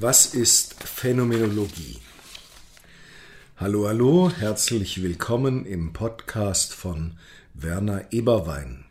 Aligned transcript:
Was 0.00 0.32
ist 0.32 0.80
Phänomenologie? 0.84 1.98
Hallo, 3.56 3.88
hallo, 3.88 4.30
herzlich 4.30 5.02
willkommen 5.02 5.66
im 5.66 5.92
Podcast 5.92 6.72
von 6.72 7.14
Werner 7.52 8.04
Eberwein. 8.12 8.84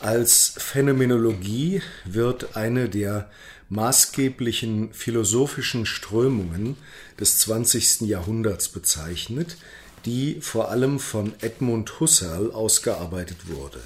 Als 0.00 0.56
Phänomenologie 0.58 1.80
wird 2.04 2.58
eine 2.58 2.90
der 2.90 3.30
maßgeblichen 3.68 4.92
philosophischen 4.92 5.86
Strömungen 5.86 6.76
des 7.18 7.38
20. 7.38 8.02
Jahrhunderts 8.02 8.68
bezeichnet, 8.68 9.56
die 10.04 10.40
vor 10.40 10.70
allem 10.70 10.98
von 10.98 11.32
Edmund 11.40 12.00
Husserl 12.00 12.50
ausgearbeitet 12.50 13.48
wurde. 13.48 13.80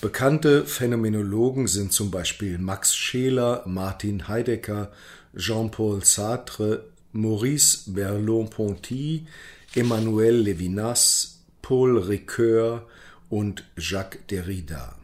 Bekannte 0.00 0.66
Phänomenologen 0.66 1.68
sind 1.68 1.92
zum 1.92 2.10
Beispiel 2.10 2.58
Max 2.58 2.94
Scheler, 2.94 3.62
Martin 3.66 4.26
Heidegger, 4.28 4.90
Jean-Paul 5.36 6.04
Sartre, 6.04 6.84
Maurice 7.12 7.90
Merleau-Ponty, 7.90 9.26
Emmanuel 9.74 10.36
Levinas, 10.36 11.40
Paul 11.62 11.98
Ricoeur 11.98 12.86
und 13.30 13.64
Jacques 13.76 14.26
Derrida. 14.28 15.01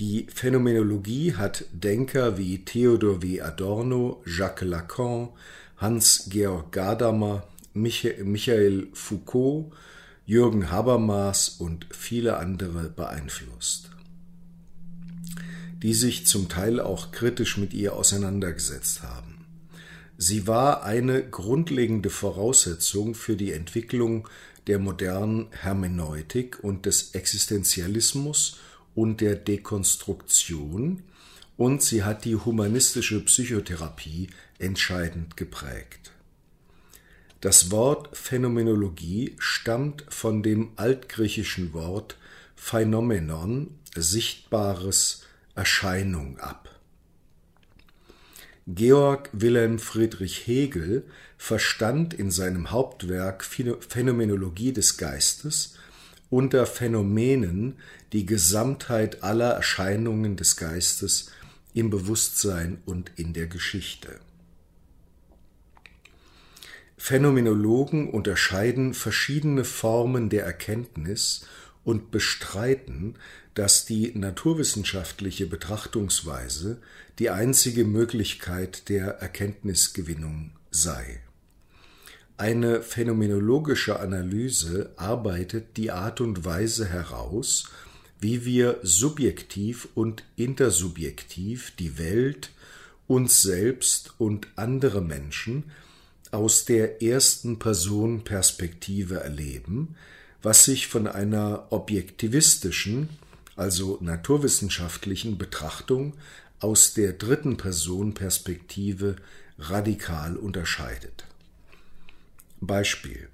Die 0.00 0.26
Phänomenologie 0.34 1.34
hat 1.34 1.66
Denker 1.72 2.36
wie 2.36 2.64
Theodor 2.64 3.22
W. 3.22 3.40
Adorno, 3.40 4.24
Jacques 4.26 4.68
Lacan, 4.68 5.28
Hans-Georg 5.76 6.72
Gadamer, 6.72 7.46
Michael 7.74 8.88
Foucault, 8.92 9.70
Jürgen 10.26 10.72
Habermas 10.72 11.48
und 11.48 11.86
viele 11.90 12.38
andere 12.38 12.88
beeinflusst, 12.88 13.90
die 15.80 15.94
sich 15.94 16.26
zum 16.26 16.48
Teil 16.48 16.80
auch 16.80 17.12
kritisch 17.12 17.56
mit 17.56 17.72
ihr 17.72 17.94
auseinandergesetzt 17.94 19.04
haben. 19.04 19.46
Sie 20.16 20.48
war 20.48 20.82
eine 20.82 21.22
grundlegende 21.22 22.10
Voraussetzung 22.10 23.14
für 23.14 23.36
die 23.36 23.52
Entwicklung 23.52 24.28
der 24.66 24.80
modernen 24.80 25.46
Hermeneutik 25.52 26.58
und 26.62 26.86
des 26.86 27.14
Existenzialismus 27.14 28.56
und 28.94 29.20
der 29.20 29.36
Dekonstruktion 29.36 31.02
und 31.56 31.82
sie 31.82 32.02
hat 32.02 32.24
die 32.24 32.36
humanistische 32.36 33.20
Psychotherapie 33.24 34.28
entscheidend 34.58 35.36
geprägt. 35.36 36.12
Das 37.40 37.70
Wort 37.70 38.16
Phänomenologie 38.16 39.34
stammt 39.38 40.04
von 40.08 40.42
dem 40.42 40.70
altgriechischen 40.76 41.74
Wort 41.74 42.16
Phänomenon, 42.56 43.78
sichtbares 43.94 45.24
Erscheinung 45.54 46.38
ab. 46.38 46.70
Georg 48.66 49.28
Wilhelm 49.34 49.78
Friedrich 49.78 50.46
Hegel 50.46 51.04
verstand 51.36 52.14
in 52.14 52.30
seinem 52.30 52.70
Hauptwerk 52.70 53.44
Phänomenologie 53.44 54.72
des 54.72 54.96
Geistes 54.96 55.74
unter 56.34 56.66
Phänomenen 56.66 57.76
die 58.12 58.26
Gesamtheit 58.26 59.22
aller 59.22 59.52
Erscheinungen 59.52 60.34
des 60.34 60.56
Geistes 60.56 61.30
im 61.74 61.90
Bewusstsein 61.90 62.78
und 62.86 63.12
in 63.14 63.34
der 63.34 63.46
Geschichte. 63.46 64.18
Phänomenologen 66.96 68.10
unterscheiden 68.10 68.94
verschiedene 68.94 69.62
Formen 69.62 70.28
der 70.28 70.44
Erkenntnis 70.44 71.46
und 71.84 72.10
bestreiten, 72.10 73.14
dass 73.54 73.84
die 73.84 74.10
naturwissenschaftliche 74.18 75.46
Betrachtungsweise 75.46 76.82
die 77.20 77.30
einzige 77.30 77.84
Möglichkeit 77.84 78.88
der 78.88 79.20
Erkenntnisgewinnung 79.20 80.50
sei. 80.72 81.20
Eine 82.36 82.82
phänomenologische 82.82 84.00
Analyse 84.00 84.90
arbeitet 84.96 85.76
die 85.76 85.92
Art 85.92 86.20
und 86.20 86.44
Weise 86.44 86.86
heraus, 86.86 87.68
wie 88.18 88.44
wir 88.44 88.80
subjektiv 88.82 89.88
und 89.94 90.24
intersubjektiv 90.34 91.72
die 91.78 91.96
Welt, 91.96 92.50
uns 93.06 93.42
selbst 93.42 94.14
und 94.18 94.48
andere 94.56 95.00
Menschen 95.00 95.70
aus 96.32 96.64
der 96.64 97.02
ersten 97.02 97.60
Person 97.60 98.24
Perspektive 98.24 99.20
erleben, 99.20 99.94
was 100.42 100.64
sich 100.64 100.88
von 100.88 101.06
einer 101.06 101.68
objektivistischen, 101.70 103.10
also 103.54 103.98
naturwissenschaftlichen 104.00 105.38
Betrachtung 105.38 106.14
aus 106.58 106.94
der 106.94 107.12
dritten 107.12 107.56
Person 107.56 108.14
Perspektive 108.14 109.14
radikal 109.56 110.36
unterscheidet. 110.36 111.26
Beispiel. 112.66 113.28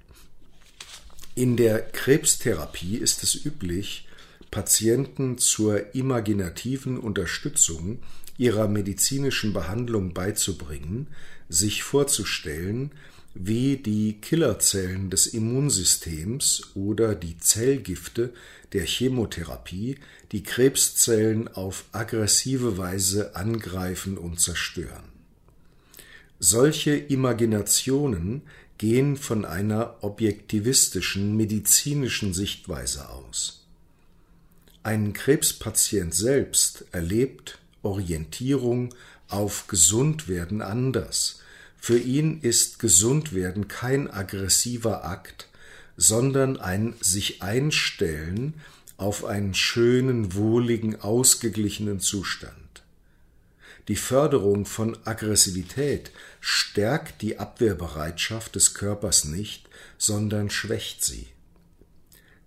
In 1.35 1.57
der 1.57 1.79
Krebstherapie 1.81 2.97
ist 2.97 3.23
es 3.23 3.45
üblich, 3.45 4.07
Patienten 4.51 5.37
zur 5.37 5.95
imaginativen 5.95 6.97
Unterstützung 6.99 7.99
ihrer 8.37 8.67
medizinischen 8.67 9.53
Behandlung 9.53 10.13
beizubringen, 10.13 11.07
sich 11.47 11.83
vorzustellen, 11.83 12.91
wie 13.33 13.77
die 13.77 14.19
Killerzellen 14.19 15.09
des 15.09 15.27
Immunsystems 15.27 16.71
oder 16.75 17.15
die 17.15 17.37
Zellgifte 17.37 18.33
der 18.73 18.85
Chemotherapie 18.85 19.97
die 20.31 20.43
Krebszellen 20.43 21.47
auf 21.47 21.85
aggressive 21.93 22.77
Weise 22.77 23.35
angreifen 23.35 24.17
und 24.17 24.39
zerstören. 24.39 25.03
Solche 26.39 26.95
Imaginationen 26.95 28.41
gehen 28.81 29.15
von 29.15 29.45
einer 29.45 29.97
objektivistischen 30.01 31.37
medizinischen 31.37 32.33
Sichtweise 32.33 33.09
aus. 33.09 33.67
Ein 34.81 35.13
Krebspatient 35.13 36.15
selbst 36.15 36.85
erlebt 36.91 37.59
Orientierung 37.83 38.95
auf 39.27 39.67
Gesundwerden 39.67 40.63
anders. 40.63 41.41
Für 41.77 41.99
ihn 41.99 42.41
ist 42.41 42.79
Gesundwerden 42.79 43.67
kein 43.67 44.09
aggressiver 44.09 45.05
Akt, 45.05 45.47
sondern 45.95 46.59
ein 46.59 46.95
sich 47.01 47.43
einstellen 47.43 48.55
auf 48.97 49.25
einen 49.25 49.53
schönen, 49.53 50.33
wohligen, 50.33 50.99
ausgeglichenen 50.99 51.99
Zustand. 51.99 52.55
Die 53.87 53.95
Förderung 53.95 54.65
von 54.65 54.97
Aggressivität 55.05 56.11
stärkt 56.41 57.21
die 57.21 57.39
Abwehrbereitschaft 57.39 58.55
des 58.55 58.73
Körpers 58.73 59.25
nicht, 59.25 59.69
sondern 59.97 60.49
schwächt 60.49 61.05
sie. 61.05 61.27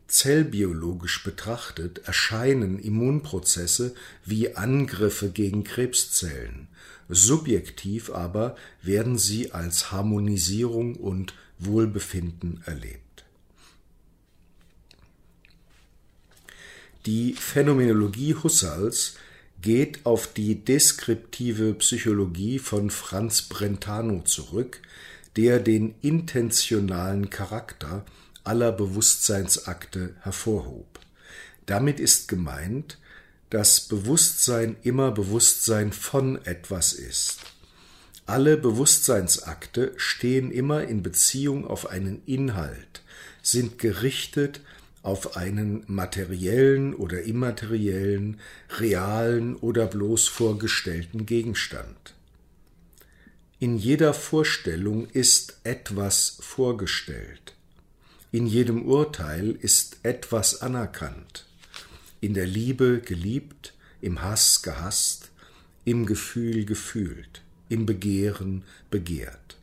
Zellbiologisch 0.09 1.22
betrachtet 1.25 2.06
erscheinen 2.06 2.78
Immunprozesse 2.78 3.94
wie 4.27 4.55
Angriffe 4.56 5.31
gegen 5.31 5.65
Krebszellen, 5.65 6.69
subjektiv 7.09 8.10
aber 8.10 8.56
werden 8.82 9.16
sie 9.16 9.53
als 9.53 9.93
Harmonisierung 9.93 10.97
und 10.97 11.34
Wohlbefinden 11.59 12.62
erlebt. 12.66 13.25
Die 17.06 17.34
Phänomenologie 17.34 18.34
Husserls 18.34 19.15
geht 19.64 20.04
auf 20.04 20.30
die 20.30 20.62
deskriptive 20.62 21.72
Psychologie 21.72 22.58
von 22.58 22.91
Franz 22.91 23.41
Brentano 23.41 24.20
zurück, 24.20 24.82
der 25.37 25.58
den 25.58 25.94
intentionalen 26.02 27.31
Charakter 27.31 28.05
aller 28.44 28.72
Bewusstseinsakte 28.72 30.16
hervorhob. 30.20 31.00
Damit 31.64 31.99
ist 31.99 32.28
gemeint, 32.28 32.99
dass 33.49 33.81
Bewusstsein 33.81 34.76
immer 34.82 35.12
Bewusstsein 35.12 35.94
von 35.94 36.44
etwas 36.44 36.93
ist. 36.93 37.38
Alle 38.26 38.58
Bewusstseinsakte 38.58 39.94
stehen 39.96 40.50
immer 40.50 40.84
in 40.84 41.02
Beziehung 41.02 41.67
auf 41.67 41.88
einen 41.88 42.20
Inhalt, 42.26 43.02
sind 43.40 43.78
gerichtet 43.78 44.60
auf 45.05 45.37
einen 45.37 45.85
materiellen 45.87 46.95
oder 46.95 47.23
immateriellen, 47.23 48.41
realen 48.79 49.55
oder 49.55 49.87
bloß 49.87 50.27
vorgestellten 50.29 51.27
Gegenstand. 51.27 52.15
In 53.61 53.77
jeder 53.77 54.15
Vorstellung 54.15 55.06
ist 55.11 55.61
etwas 55.62 56.39
vorgestellt. 56.41 57.55
In 58.33 58.47
jedem 58.47 58.87
Urteil 58.87 59.51
ist 59.51 59.99
etwas 60.03 60.62
anerkannt. 60.62 61.45
In 62.21 62.33
der 62.33 62.47
Liebe 62.47 63.01
geliebt, 63.05 63.75
im 64.01 64.23
Hass 64.23 64.62
gehasst, 64.62 65.31
im 65.85 66.06
Gefühl 66.06 66.65
gefühlt. 66.65 67.43
im 67.69 67.87
Begehren 67.87 68.62
begehrt. 68.91 69.56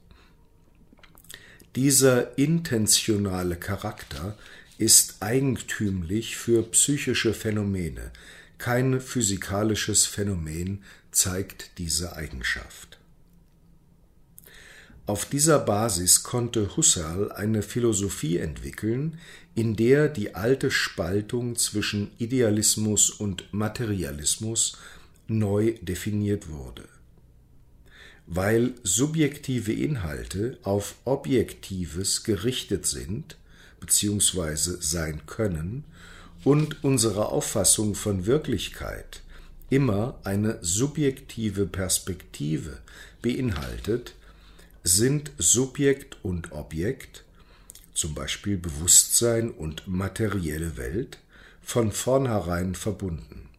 Dieser 1.75 2.37
intentionale 2.37 3.55
Charakter 3.55 4.35
ist 4.81 5.17
eigentümlich 5.19 6.37
für 6.37 6.63
psychische 6.63 7.35
Phänomene. 7.35 8.11
Kein 8.57 8.99
physikalisches 8.99 10.07
Phänomen 10.07 10.83
zeigt 11.11 11.77
diese 11.77 12.15
Eigenschaft. 12.15 12.99
Auf 15.05 15.25
dieser 15.25 15.59
Basis 15.59 16.23
konnte 16.23 16.75
Husserl 16.75 17.31
eine 17.31 17.61
Philosophie 17.61 18.37
entwickeln, 18.37 19.19
in 19.53 19.75
der 19.75 20.07
die 20.09 20.33
alte 20.33 20.71
Spaltung 20.71 21.57
zwischen 21.57 22.09
Idealismus 22.17 23.11
und 23.11 23.53
Materialismus 23.53 24.77
neu 25.27 25.75
definiert 25.81 26.49
wurde. 26.49 26.89
Weil 28.25 28.73
subjektive 28.81 29.73
Inhalte 29.73 30.57
auf 30.63 30.95
Objektives 31.05 32.23
gerichtet 32.23 32.87
sind 32.87 33.37
bzw. 33.81 34.77
sein 34.79 35.25
können 35.25 35.83
und 36.43 36.83
unsere 36.83 37.27
Auffassung 37.27 37.95
von 37.95 38.25
Wirklichkeit 38.25 39.21
immer 39.69 40.19
eine 40.23 40.57
subjektive 40.61 41.65
Perspektive 41.65 42.79
beinhaltet, 43.21 44.15
sind 44.83 45.31
Subjekt 45.37 46.17
und 46.23 46.51
Objekt, 46.51 47.23
zum 47.93 48.15
Beispiel 48.15 48.57
Bewusstsein 48.57 49.51
und 49.51 49.87
materielle 49.87 50.77
Welt, 50.77 51.19
von 51.61 51.91
vornherein 51.91 52.75
verbunden. 52.75 53.49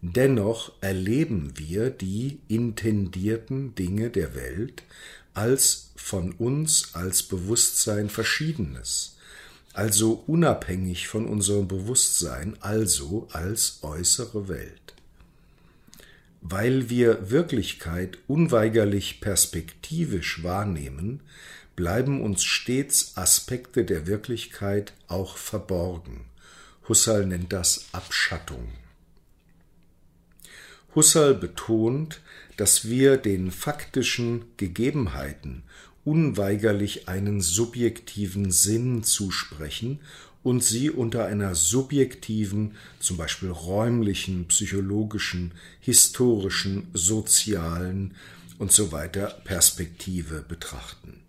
Dennoch 0.00 0.72
erleben 0.80 1.52
wir 1.56 1.90
die 1.90 2.38
intendierten 2.48 3.74
Dinge 3.74 4.10
der 4.10 4.34
Welt 4.34 4.84
als 5.32 5.83
von 5.94 6.32
uns 6.32 6.94
als 6.94 7.22
Bewusstsein 7.22 8.10
Verschiedenes, 8.10 9.16
also 9.72 10.22
unabhängig 10.26 11.08
von 11.08 11.26
unserem 11.26 11.68
Bewusstsein, 11.68 12.56
also 12.60 13.28
als 13.32 13.80
äußere 13.82 14.48
Welt. 14.48 14.94
Weil 16.40 16.90
wir 16.90 17.30
Wirklichkeit 17.30 18.18
unweigerlich 18.28 19.20
perspektivisch 19.20 20.42
wahrnehmen, 20.42 21.20
bleiben 21.74 22.20
uns 22.20 22.44
stets 22.44 23.16
Aspekte 23.16 23.84
der 23.84 24.06
Wirklichkeit 24.06 24.92
auch 25.08 25.36
verborgen. 25.36 26.26
Husserl 26.88 27.26
nennt 27.26 27.52
das 27.52 27.86
Abschattung. 27.92 28.68
Husserl 30.94 31.34
betont, 31.34 32.20
dass 32.56 32.88
wir 32.88 33.16
den 33.16 33.50
faktischen 33.50 34.44
Gegebenheiten 34.56 35.62
unweigerlich 36.04 37.08
einen 37.08 37.40
subjektiven 37.40 38.50
Sinn 38.50 39.02
zusprechen 39.02 40.00
und 40.42 40.62
sie 40.62 40.90
unter 40.90 41.24
einer 41.24 41.54
subjektiven, 41.54 42.72
zum 43.00 43.16
Beispiel 43.16 43.48
räumlichen, 43.48 44.46
psychologischen, 44.46 45.52
historischen, 45.80 46.88
sozialen 46.92 48.14
und 48.58 48.70
so 48.70 48.92
weiter 48.92 49.28
Perspektive 49.44 50.44
betrachten. 50.46 51.20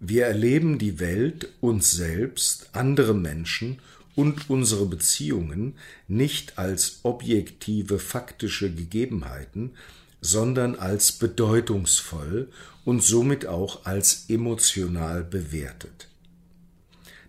Wir 0.00 0.26
erleben 0.26 0.78
die 0.78 1.00
Welt, 1.00 1.48
uns 1.60 1.90
selbst, 1.90 2.70
andere 2.72 3.14
Menschen 3.14 3.80
und 4.18 4.50
unsere 4.50 4.84
Beziehungen 4.84 5.74
nicht 6.08 6.58
als 6.58 6.98
objektive 7.04 8.00
faktische 8.00 8.74
Gegebenheiten, 8.74 9.76
sondern 10.20 10.74
als 10.74 11.12
bedeutungsvoll 11.12 12.50
und 12.84 13.00
somit 13.00 13.46
auch 13.46 13.86
als 13.86 14.24
emotional 14.28 15.22
bewertet. 15.22 16.08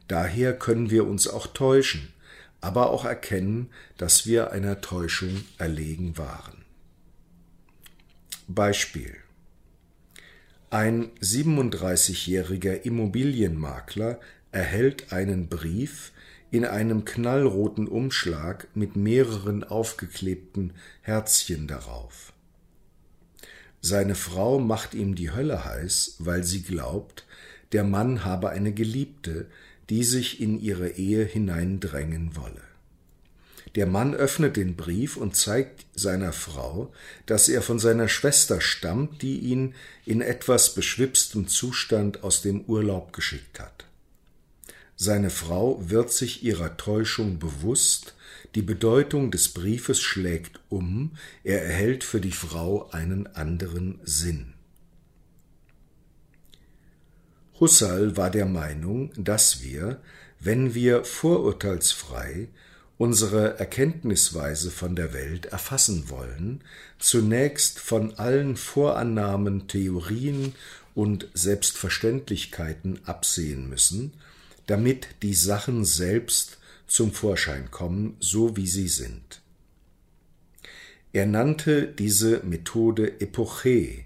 Daher 0.08 0.58
können 0.58 0.90
wir 0.90 1.06
uns 1.06 1.28
auch 1.28 1.46
täuschen, 1.46 2.08
aber 2.60 2.90
auch 2.90 3.06
erkennen, 3.06 3.70
dass 3.98 4.26
wir 4.26 4.52
einer 4.52 4.82
Täuschung 4.82 5.44
erlegen 5.60 6.18
waren. 6.18 6.66
Beispiel 8.48 9.16
Ein 10.72 11.12
37-jähriger 11.22 12.82
Immobilienmakler 12.82 14.20
erhält 14.52 15.14
einen 15.14 15.50
Brief 15.50 16.14
in 16.52 16.66
einem 16.66 17.06
knallroten 17.06 17.88
Umschlag 17.88 18.68
mit 18.76 18.96
mehreren 18.96 19.64
aufgeklebten 19.64 20.74
Herzchen 21.02 21.68
darauf. 21.68 22.34
Seine 23.82 24.16
Frau 24.16 24.60
macht 24.60 24.94
ihm 24.94 25.16
die 25.16 25.32
Hölle 25.32 25.64
heiß, 25.64 26.16
weil 26.20 26.44
sie 26.44 26.64
glaubt, 26.64 27.26
der 27.72 27.84
Mann 27.84 28.26
habe 28.26 28.50
eine 28.50 28.74
Geliebte, 28.74 29.48
die 29.90 30.04
sich 30.04 30.42
in 30.42 30.60
ihre 30.60 30.90
Ehe 30.90 31.24
hineindrängen 31.24 32.36
wolle. 32.36 32.62
Der 33.76 33.86
Mann 33.86 34.16
öffnet 34.16 34.58
den 34.58 34.76
Brief 34.76 35.16
und 35.16 35.36
zeigt 35.36 35.86
seiner 35.94 36.34
Frau, 36.34 36.92
dass 37.28 37.50
er 37.50 37.62
von 37.62 37.78
seiner 37.78 38.08
Schwester 38.08 38.62
stammt, 38.62 39.22
die 39.22 39.40
ihn 39.40 39.76
in 40.06 40.22
etwas 40.22 40.74
beschwipstem 40.74 41.48
Zustand 41.48 42.24
aus 42.24 42.42
dem 42.42 42.62
Urlaub 42.62 43.14
geschickt 43.14 43.60
hat. 43.60 43.86
Seine 45.02 45.30
Frau 45.30 45.90
wird 45.90 46.12
sich 46.12 46.44
ihrer 46.44 46.76
Täuschung 46.76 47.40
bewusst, 47.40 48.16
die 48.54 48.62
Bedeutung 48.62 49.32
des 49.32 49.48
Briefes 49.48 50.02
schlägt 50.02 50.60
um, 50.68 51.12
er 51.46 51.64
erhält 51.64 52.04
für 52.04 52.20
die 52.20 52.34
Frau 52.34 52.90
einen 52.90 53.26
anderen 53.28 54.02
Sinn. 54.04 54.56
Husserl 57.62 58.18
war 58.18 58.30
der 58.30 58.46
Meinung, 58.46 59.14
dass 59.16 59.64
wir, 59.64 60.02
wenn 60.42 60.76
wir 60.76 61.06
vorurteilsfrei 61.06 62.50
unsere 62.98 63.58
Erkenntnisweise 63.58 64.70
von 64.70 64.98
der 64.98 65.14
Welt 65.14 65.46
erfassen 65.46 66.10
wollen, 66.10 66.62
zunächst 66.98 67.80
von 67.80 68.16
allen 68.20 68.58
Vorannahmen, 68.58 69.70
Theorien 69.70 70.56
und 70.94 71.30
Selbstverständlichkeiten 71.34 73.00
absehen 73.06 73.70
müssen, 73.70 74.12
damit 74.70 75.08
die 75.24 75.34
Sachen 75.34 75.84
selbst 75.84 76.60
zum 76.86 77.12
Vorschein 77.12 77.72
kommen, 77.72 78.16
so 78.20 78.56
wie 78.56 78.68
sie 78.68 78.88
sind. 78.88 79.42
Er 81.12 81.26
nannte 81.26 81.88
diese 81.88 82.42
Methode 82.44 83.20
Epoche, 83.20 84.06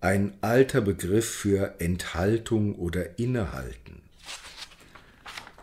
ein 0.00 0.34
alter 0.40 0.82
Begriff 0.82 1.28
für 1.28 1.80
Enthaltung 1.80 2.76
oder 2.76 3.18
Innehalten. 3.18 4.02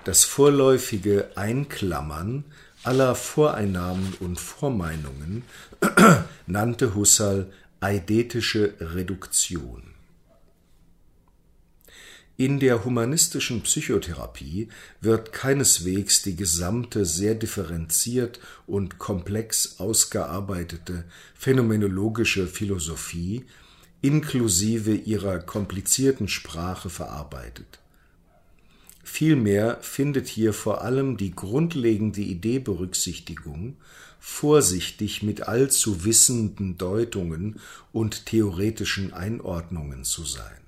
Das 0.03 0.25
vorläufige 0.25 1.29
Einklammern 1.36 2.43
aller 2.83 3.15
Voreinnahmen 3.15 4.15
und 4.19 4.38
Vormeinungen 4.38 5.43
nannte 6.45 6.93
Husserl 6.93 7.51
eidetische 7.79 8.74
Reduktion. 8.81 9.94
In 12.37 12.59
der 12.59 12.83
humanistischen 12.83 13.61
Psychotherapie 13.61 14.67
wird 14.99 15.31
keineswegs 15.31 16.21
die 16.21 16.35
gesamte 16.35 17.05
sehr 17.05 17.33
differenziert 17.33 18.41
und 18.67 18.99
komplex 18.99 19.79
ausgearbeitete 19.79 21.05
phänomenologische 21.33 22.47
Philosophie 22.47 23.45
inklusive 24.01 24.93
ihrer 24.93 25.39
komplizierten 25.39 26.27
Sprache 26.27 26.89
verarbeitet. 26.89 27.79
Vielmehr 29.01 29.77
findet 29.81 30.27
hier 30.27 30.51
vor 30.51 30.81
allem 30.81 31.15
die 31.15 31.31
grundlegende 31.31 32.19
Idee 32.19 32.59
Berücksichtigung, 32.59 33.77
vorsichtig 34.19 35.23
mit 35.23 35.47
allzu 35.47 36.03
wissenden 36.03 36.77
Deutungen 36.77 37.61
und 37.93 38.25
theoretischen 38.25 39.13
Einordnungen 39.13 40.03
zu 40.03 40.25
sein. 40.25 40.64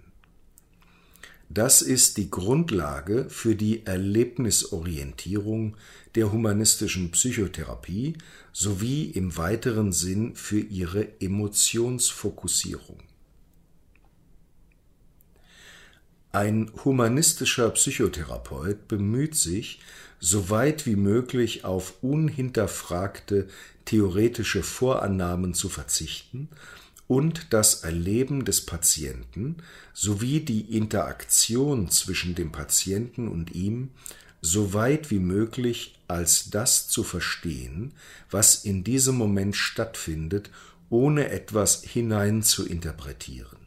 Das 1.50 1.82
ist 1.82 2.18
die 2.18 2.30
Grundlage 2.30 3.30
für 3.30 3.56
die 3.56 3.86
Erlebnisorientierung 3.86 5.78
der 6.16 6.32
humanistischen 6.32 7.12
Psychotherapie 7.12 8.18
sowie 8.52 9.06
im 9.06 9.38
weiteren 9.38 9.94
Sinn 9.94 10.36
für 10.36 10.60
ihre 10.60 11.22
Emotionsfokussierung. 11.22 13.00
Ein 16.34 16.70
humanistischer 16.84 17.70
Psychotherapeut 17.70 18.88
bemüht 18.88 19.36
sich, 19.36 19.80
so 20.20 20.50
weit 20.50 20.86
wie 20.86 20.96
möglich 20.98 21.64
auf 21.64 22.04
unhinterfragte 22.04 23.48
theoretische 23.86 24.64
Vorannahmen 24.64 25.54
zu 25.54 25.70
verzichten 25.70 26.50
und 27.08 27.54
das 27.54 27.84
Erleben 27.84 28.46
des 28.46 28.66
Patienten 28.66 29.58
sowie 29.94 30.42
die 30.42 30.76
Interaktion 30.78 31.90
zwischen 31.90 32.36
dem 32.36 32.52
Patienten 32.52 33.28
und 33.28 33.56
ihm 33.56 33.92
so 34.42 34.74
weit 34.74 35.10
wie 35.10 35.20
möglich 35.20 36.00
als 36.08 36.50
das 36.50 36.88
zu 36.88 37.04
verstehen, 37.04 37.94
was 38.30 38.64
in 38.64 38.84
diesem 38.84 39.16
Moment 39.16 39.56
stattfindet, 39.56 40.52
ohne 40.90 41.30
etwas 41.30 41.84
hinein 41.84 42.44
zu 42.44 42.66
interpretieren. 42.66 43.67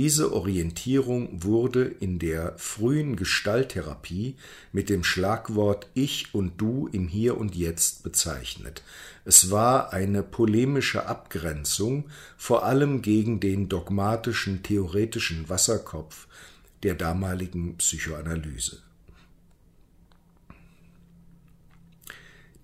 Diese 0.00 0.32
Orientierung 0.32 1.42
wurde 1.42 1.82
in 1.82 2.20
der 2.20 2.56
frühen 2.56 3.16
Gestalttherapie 3.16 4.36
mit 4.70 4.90
dem 4.90 5.02
Schlagwort 5.02 5.88
Ich 5.92 6.32
und 6.32 6.60
Du 6.60 6.88
im 6.92 7.08
Hier 7.08 7.36
und 7.36 7.56
Jetzt 7.56 8.04
bezeichnet. 8.04 8.84
Es 9.24 9.50
war 9.50 9.92
eine 9.92 10.22
polemische 10.22 11.06
Abgrenzung 11.06 12.04
vor 12.36 12.64
allem 12.64 13.02
gegen 13.02 13.40
den 13.40 13.68
dogmatischen 13.68 14.62
theoretischen 14.62 15.48
Wasserkopf 15.48 16.28
der 16.84 16.94
damaligen 16.94 17.76
Psychoanalyse. 17.78 18.78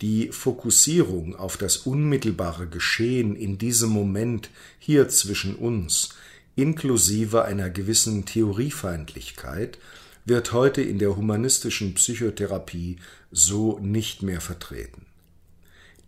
Die 0.03 0.29
Fokussierung 0.29 1.35
auf 1.35 1.57
das 1.57 1.79
unmittelbare 1.79 2.69
Geschehen 2.69 3.35
in 3.35 3.59
diesem 3.59 3.91
Moment 3.91 4.50
hier 4.79 5.09
zwischen 5.09 5.57
uns, 5.57 6.11
inklusive 6.57 7.45
einer 7.45 7.71
gewissen 7.71 8.25
Theoriefeindlichkeit, 8.25 9.79
wird 10.25 10.53
heute 10.53 10.83
in 10.83 10.99
der 10.99 11.17
humanistischen 11.17 11.95
Psychotherapie 11.95 12.97
so 13.31 13.79
nicht 13.81 14.23
mehr 14.23 14.41
vertreten. 14.41 15.07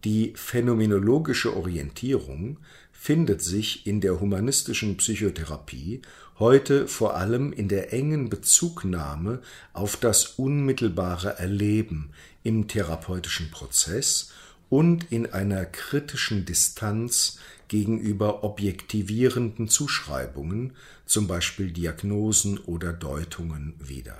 Die 0.04 0.32
phänomenologische 0.36 1.56
Orientierung 1.56 2.58
findet 2.92 3.42
sich 3.42 3.86
in 3.86 4.00
der 4.00 4.20
humanistischen 4.20 4.96
Psychotherapie 4.96 6.02
heute 6.38 6.86
vor 6.86 7.16
allem 7.16 7.52
in 7.52 7.68
der 7.68 7.92
engen 7.92 8.28
Bezugnahme 8.28 9.40
auf 9.72 9.96
das 9.96 10.26
unmittelbare 10.26 11.38
Erleben 11.38 12.10
im 12.42 12.68
therapeutischen 12.68 13.50
Prozess 13.50 14.32
und 14.68 15.10
in 15.10 15.32
einer 15.32 15.64
kritischen 15.64 16.44
Distanz 16.44 17.38
gegenüber 17.68 18.44
objektivierenden 18.44 19.68
Zuschreibungen, 19.68 20.72
zum 21.04 21.26
Beispiel 21.26 21.70
Diagnosen 21.70 22.58
oder 22.58 22.92
Deutungen 22.92 23.74
wieder. 23.78 24.18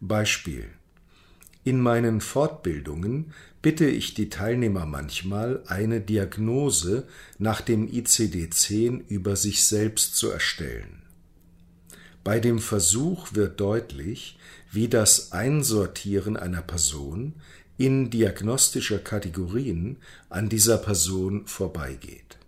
Beispiel 0.00 0.68
In 1.64 1.80
meinen 1.80 2.20
Fortbildungen 2.20 3.32
bitte 3.62 3.86
ich 3.86 4.14
die 4.14 4.28
Teilnehmer 4.28 4.84
manchmal, 4.84 5.62
eine 5.66 6.00
Diagnose 6.00 7.06
nach 7.38 7.60
dem 7.60 7.88
ICD-10 7.88 9.06
über 9.08 9.36
sich 9.36 9.64
selbst 9.64 10.16
zu 10.16 10.30
erstellen. 10.30 11.02
Bei 12.24 12.40
dem 12.40 12.58
Versuch 12.58 13.34
wird 13.34 13.60
deutlich, 13.60 14.38
wie 14.70 14.88
das 14.88 15.32
Einsortieren 15.32 16.36
einer 16.36 16.62
Person 16.62 17.34
in 17.82 18.10
diagnostischer 18.10 19.00
Kategorien 19.00 19.96
an 20.28 20.48
dieser 20.48 20.78
Person 20.78 21.48
vorbeigeht. 21.48 22.38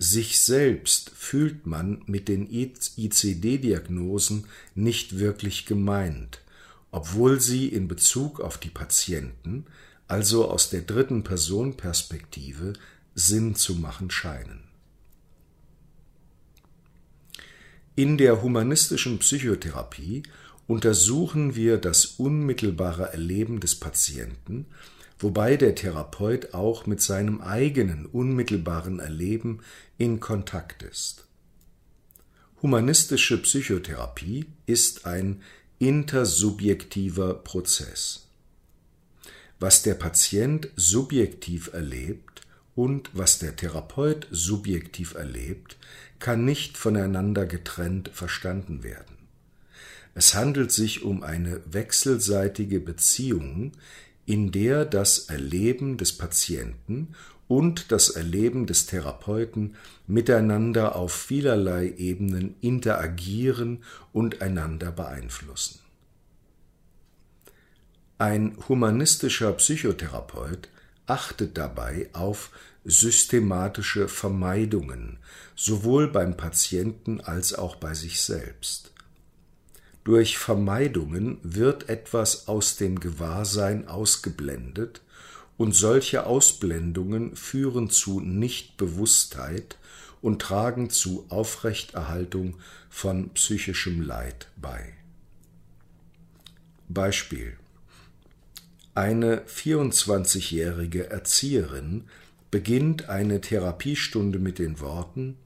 Sich 0.00 0.40
selbst 0.40 1.10
fühlt 1.10 1.68
man 1.68 2.02
mit 2.06 2.26
den 2.26 2.50
ICD-Diagnosen 2.50 4.46
nicht 4.74 5.20
wirklich 5.20 5.66
gemeint, 5.66 6.40
obwohl 6.90 7.40
sie 7.40 7.68
in 7.68 7.86
Bezug 7.86 8.40
auf 8.40 8.58
die 8.58 8.70
Patienten, 8.70 9.66
also 10.08 10.50
aus 10.50 10.68
der 10.68 10.82
dritten 10.82 11.22
Person 11.22 11.76
Perspektive, 11.76 12.72
Sinn 13.14 13.54
zu 13.54 13.76
machen 13.76 14.10
scheinen. 14.10 14.64
In 17.94 18.18
der 18.18 18.42
humanistischen 18.42 19.20
Psychotherapie 19.20 20.24
untersuchen 20.68 21.56
wir 21.56 21.78
das 21.78 22.04
unmittelbare 22.04 23.10
Erleben 23.10 23.58
des 23.58 23.74
Patienten, 23.74 24.66
wobei 25.18 25.56
der 25.56 25.74
Therapeut 25.74 26.54
auch 26.54 26.86
mit 26.86 27.00
seinem 27.00 27.40
eigenen 27.40 28.06
unmittelbaren 28.06 29.00
Erleben 29.00 29.60
in 29.96 30.20
Kontakt 30.20 30.84
ist. 30.84 31.24
Humanistische 32.62 33.40
Psychotherapie 33.42 34.44
ist 34.66 35.06
ein 35.06 35.42
intersubjektiver 35.78 37.34
Prozess. 37.34 38.26
Was 39.58 39.82
der 39.82 39.94
Patient 39.94 40.68
subjektiv 40.76 41.72
erlebt 41.72 42.42
und 42.74 43.10
was 43.14 43.38
der 43.38 43.56
Therapeut 43.56 44.28
subjektiv 44.30 45.14
erlebt, 45.14 45.78
kann 46.18 46.44
nicht 46.44 46.76
voneinander 46.76 47.46
getrennt 47.46 48.10
verstanden 48.12 48.82
werden. 48.82 49.17
Es 50.18 50.34
handelt 50.34 50.72
sich 50.72 51.04
um 51.04 51.22
eine 51.22 51.60
wechselseitige 51.70 52.80
Beziehung, 52.80 53.70
in 54.26 54.50
der 54.50 54.84
das 54.84 55.28
Erleben 55.28 55.96
des 55.96 56.12
Patienten 56.12 57.14
und 57.46 57.92
das 57.92 58.10
Erleben 58.10 58.66
des 58.66 58.86
Therapeuten 58.86 59.76
miteinander 60.08 60.96
auf 60.96 61.12
vielerlei 61.12 61.94
Ebenen 61.98 62.56
interagieren 62.60 63.84
und 64.12 64.42
einander 64.42 64.90
beeinflussen. 64.90 65.78
Ein 68.18 68.56
humanistischer 68.68 69.52
Psychotherapeut 69.52 70.68
achtet 71.06 71.56
dabei 71.56 72.10
auf 72.12 72.50
systematische 72.84 74.08
Vermeidungen, 74.08 75.20
sowohl 75.54 76.08
beim 76.08 76.36
Patienten 76.36 77.20
als 77.20 77.54
auch 77.54 77.76
bei 77.76 77.94
sich 77.94 78.20
selbst. 78.20 78.90
Durch 80.04 80.38
Vermeidungen 80.38 81.38
wird 81.42 81.88
etwas 81.88 82.48
aus 82.48 82.76
dem 82.76 83.00
Gewahrsein 83.00 83.88
ausgeblendet, 83.88 85.02
und 85.58 85.74
solche 85.74 86.24
Ausblendungen 86.24 87.36
führen 87.36 87.90
zu 87.90 88.20
Nichtbewusstheit 88.20 89.76
und 90.22 90.40
tragen 90.40 90.88
zu 90.88 91.26
Aufrechterhaltung 91.28 92.56
von 92.88 93.30
psychischem 93.30 94.00
Leid 94.00 94.48
bei. 94.56 94.94
Beispiel 96.88 97.58
Eine 98.94 99.42
24-jährige 99.42 101.10
Erzieherin 101.10 102.04
beginnt 102.50 103.08
eine 103.08 103.40
Therapiestunde 103.40 104.38
mit 104.38 104.58
den 104.58 104.80
Worten 104.80 105.36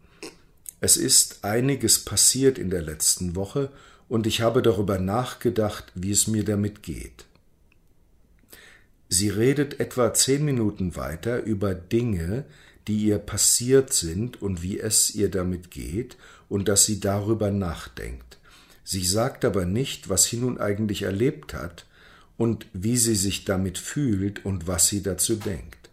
Es 0.80 0.96
ist 0.96 1.44
einiges 1.44 2.04
passiert 2.04 2.58
in 2.58 2.70
der 2.70 2.82
letzten 2.82 3.34
Woche 3.34 3.70
und 4.12 4.26
ich 4.26 4.42
habe 4.42 4.60
darüber 4.60 4.98
nachgedacht, 4.98 5.90
wie 5.94 6.10
es 6.10 6.26
mir 6.26 6.44
damit 6.44 6.82
geht. 6.82 7.24
Sie 9.08 9.30
redet 9.30 9.80
etwa 9.80 10.12
zehn 10.12 10.44
Minuten 10.44 10.96
weiter 10.96 11.42
über 11.44 11.74
Dinge, 11.74 12.44
die 12.86 13.06
ihr 13.06 13.16
passiert 13.16 13.94
sind 13.94 14.42
und 14.42 14.62
wie 14.62 14.78
es 14.78 15.14
ihr 15.14 15.30
damit 15.30 15.70
geht 15.70 16.18
und 16.50 16.68
dass 16.68 16.84
sie 16.84 17.00
darüber 17.00 17.50
nachdenkt. 17.50 18.36
Sie 18.84 19.02
sagt 19.02 19.46
aber 19.46 19.64
nicht, 19.64 20.10
was 20.10 20.24
sie 20.24 20.36
nun 20.36 20.60
eigentlich 20.60 21.04
erlebt 21.04 21.54
hat 21.54 21.86
und 22.36 22.66
wie 22.74 22.98
sie 22.98 23.16
sich 23.16 23.46
damit 23.46 23.78
fühlt 23.78 24.44
und 24.44 24.66
was 24.66 24.88
sie 24.88 25.02
dazu 25.02 25.36
denkt. 25.36 25.88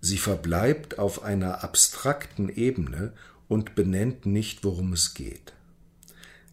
Sie 0.00 0.16
verbleibt 0.16 0.98
auf 0.98 1.22
einer 1.22 1.62
abstrakten 1.62 2.48
Ebene 2.48 3.12
und 3.46 3.74
benennt 3.74 4.24
nicht, 4.24 4.64
worum 4.64 4.94
es 4.94 5.12
geht. 5.12 5.52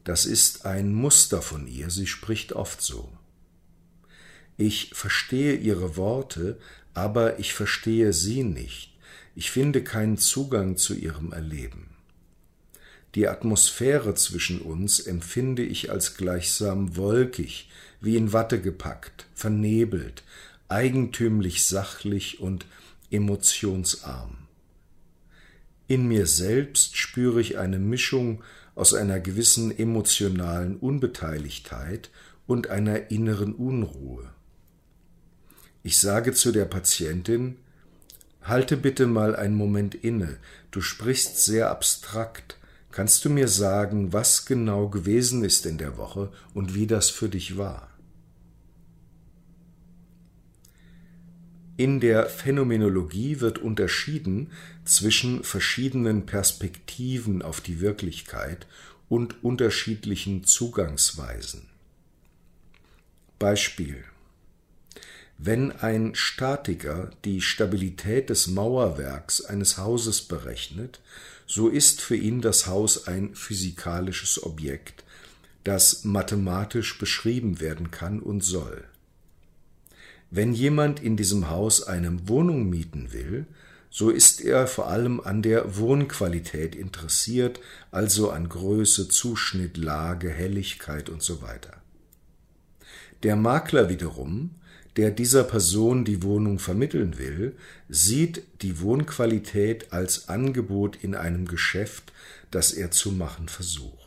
Das 0.05 0.25
ist 0.25 0.65
ein 0.65 0.93
Muster 0.93 1.41
von 1.41 1.67
ihr, 1.67 1.89
sie 1.89 2.07
spricht 2.07 2.53
oft 2.53 2.81
so. 2.81 3.11
Ich 4.55 4.91
verstehe 4.93 5.55
ihre 5.55 5.97
Worte, 5.97 6.57
aber 6.93 7.39
ich 7.39 7.53
verstehe 7.53 8.13
sie 8.13 8.43
nicht. 8.43 8.95
Ich 9.35 9.51
finde 9.51 9.83
keinen 9.83 10.17
Zugang 10.17 10.77
zu 10.77 10.93
ihrem 10.93 11.33
Erleben. 11.33 11.89
Die 13.15 13.27
Atmosphäre 13.27 14.13
zwischen 14.13 14.61
uns 14.61 14.99
empfinde 14.99 15.63
ich 15.63 15.89
als 15.89 16.15
gleichsam 16.15 16.95
wolkig, 16.95 17.69
wie 17.99 18.15
in 18.15 18.31
Watte 18.31 18.61
gepackt, 18.61 19.25
vernebelt, 19.33 20.23
eigentümlich 20.69 21.65
sachlich 21.65 22.39
und 22.39 22.67
emotionsarm. 23.09 24.37
In 25.87 26.07
mir 26.07 26.27
selbst 26.27 26.95
spüre 26.95 27.41
ich 27.41 27.57
eine 27.57 27.79
Mischung 27.79 28.43
aus 28.75 28.93
einer 28.93 29.19
gewissen 29.19 29.75
emotionalen 29.75 30.77
Unbeteiligtheit 30.77 32.11
und 32.45 32.69
einer 32.69 33.09
inneren 33.09 33.53
Unruhe. 33.53 34.29
Ich 35.81 35.97
sage 35.97 36.33
zu 36.33 36.51
der 36.51 36.65
Patientin, 36.65 37.57
halte 38.41 38.77
bitte 38.77 39.07
mal 39.07 39.35
einen 39.35 39.55
Moment 39.55 39.95
inne, 39.95 40.37
du 40.71 40.81
sprichst 40.81 41.43
sehr 41.43 41.71
abstrakt, 41.71 42.57
kannst 42.91 43.25
du 43.25 43.29
mir 43.29 43.47
sagen, 43.47 44.13
was 44.13 44.45
genau 44.45 44.89
gewesen 44.89 45.43
ist 45.43 45.65
in 45.65 45.77
der 45.77 45.97
Woche 45.97 46.31
und 46.53 46.75
wie 46.75 46.87
das 46.87 47.09
für 47.09 47.29
dich 47.29 47.57
war? 47.57 47.94
In 51.77 51.99
der 51.99 52.29
Phänomenologie 52.29 53.41
wird 53.41 53.57
unterschieden 53.57 54.51
zwischen 54.85 55.43
verschiedenen 55.43 56.25
Perspektiven 56.25 57.41
auf 57.41 57.59
die 57.59 57.81
Wirklichkeit 57.81 58.65
und 59.09 59.43
unterschiedlichen 59.43 60.45
Zugangsweisen. 60.45 61.67
Beispiel 63.39 64.05
Wenn 65.37 65.73
ein 65.73 66.15
Statiker 66.15 67.11
die 67.25 67.41
Stabilität 67.41 68.29
des 68.29 68.47
Mauerwerks 68.47 69.43
eines 69.43 69.77
Hauses 69.77 70.21
berechnet, 70.21 71.01
so 71.45 71.67
ist 71.67 71.99
für 71.99 72.15
ihn 72.15 72.39
das 72.39 72.67
Haus 72.67 73.09
ein 73.09 73.35
physikalisches 73.35 74.41
Objekt, 74.41 75.03
das 75.65 76.05
mathematisch 76.05 76.97
beschrieben 76.97 77.59
werden 77.59 77.91
kann 77.91 78.21
und 78.21 78.45
soll. 78.45 78.85
Wenn 80.31 80.53
jemand 80.53 81.01
in 81.01 81.17
diesem 81.17 81.49
Haus 81.49 81.83
eine 81.83 82.27
Wohnung 82.27 82.69
mieten 82.69 83.13
will, 83.13 83.45
so 83.89 84.09
ist 84.09 84.41
er 84.41 84.67
vor 84.67 84.87
allem 84.87 85.21
an 85.21 85.41
der 85.41 85.77
Wohnqualität 85.77 86.75
interessiert, 86.75 87.61
also 87.91 88.29
an 88.29 88.49
Größe, 88.49 89.07
Zuschnitt, 89.07 89.77
Lage, 89.77 90.29
Helligkeit 90.29 91.09
und 91.09 91.23
so 91.23 91.41
weiter. 91.41 91.81
Der 93.23 93.37
Makler 93.37 93.87
wiederum, 93.87 94.51
der 94.97 95.11
dieser 95.11 95.43
Person 95.43 96.05
die 96.05 96.23
Wohnung 96.23 96.59
vermitteln 96.59 97.17
will, 97.17 97.55
sieht 97.89 98.43
die 98.61 98.81
Wohnqualität 98.81 99.91
als 99.93 100.29
Angebot 100.29 100.97
in 101.01 101.15
einem 101.15 101.47
Geschäft, 101.47 102.13
das 102.51 102.73
er 102.73 102.91
zu 102.91 103.11
machen 103.11 103.47
versucht. 103.47 104.04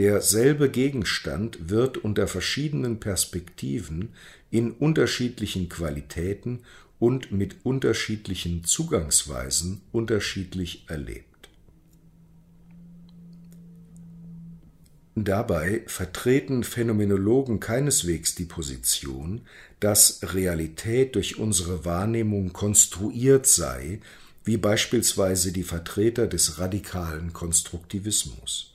Derselbe 0.00 0.70
Gegenstand 0.70 1.68
wird 1.68 1.98
unter 1.98 2.26
verschiedenen 2.26 3.00
Perspektiven 3.00 4.14
in 4.50 4.70
unterschiedlichen 4.70 5.68
Qualitäten 5.68 6.60
und 6.98 7.32
mit 7.32 7.66
unterschiedlichen 7.66 8.64
Zugangsweisen 8.64 9.82
unterschiedlich 9.92 10.86
erlebt. 10.88 11.50
Dabei 15.16 15.82
vertreten 15.86 16.64
Phänomenologen 16.64 17.60
keineswegs 17.60 18.34
die 18.34 18.46
Position, 18.46 19.42
dass 19.80 20.20
Realität 20.32 21.14
durch 21.14 21.38
unsere 21.38 21.84
Wahrnehmung 21.84 22.54
konstruiert 22.54 23.46
sei, 23.46 24.00
wie 24.44 24.56
beispielsweise 24.56 25.52
die 25.52 25.62
Vertreter 25.62 26.26
des 26.26 26.58
radikalen 26.58 27.34
Konstruktivismus. 27.34 28.69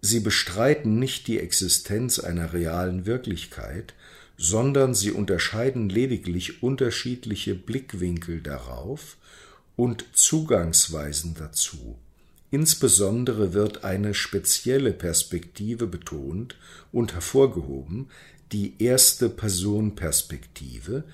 Sie 0.00 0.20
bestreiten 0.20 0.98
nicht 0.98 1.26
die 1.26 1.38
Existenz 1.38 2.18
einer 2.18 2.52
realen 2.52 3.06
Wirklichkeit, 3.06 3.94
sondern 4.36 4.94
sie 4.94 5.10
unterscheiden 5.10 5.90
lediglich 5.90 6.62
unterschiedliche 6.62 7.54
Blickwinkel 7.54 8.40
darauf 8.40 9.18
und 9.76 10.06
Zugangsweisen 10.12 11.34
dazu. 11.34 11.98
Insbesondere 12.50 13.52
wird 13.52 13.84
eine 13.84 14.14
spezielle 14.14 14.92
Perspektive 14.92 15.86
betont 15.86 16.56
und 16.90 17.12
hervorgehoben, 17.12 18.08
die 18.50 18.82
erste 18.82 19.28
Person 19.28 19.94
Perspektive, 19.94 21.04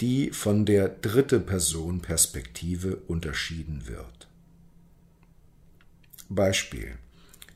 die 0.00 0.30
von 0.30 0.66
der 0.66 0.88
dritte 0.88 1.40
Person 1.40 2.00
Perspektive 2.00 2.96
unterschieden 3.06 3.86
wird. 3.86 4.26
Beispiel 6.28 6.98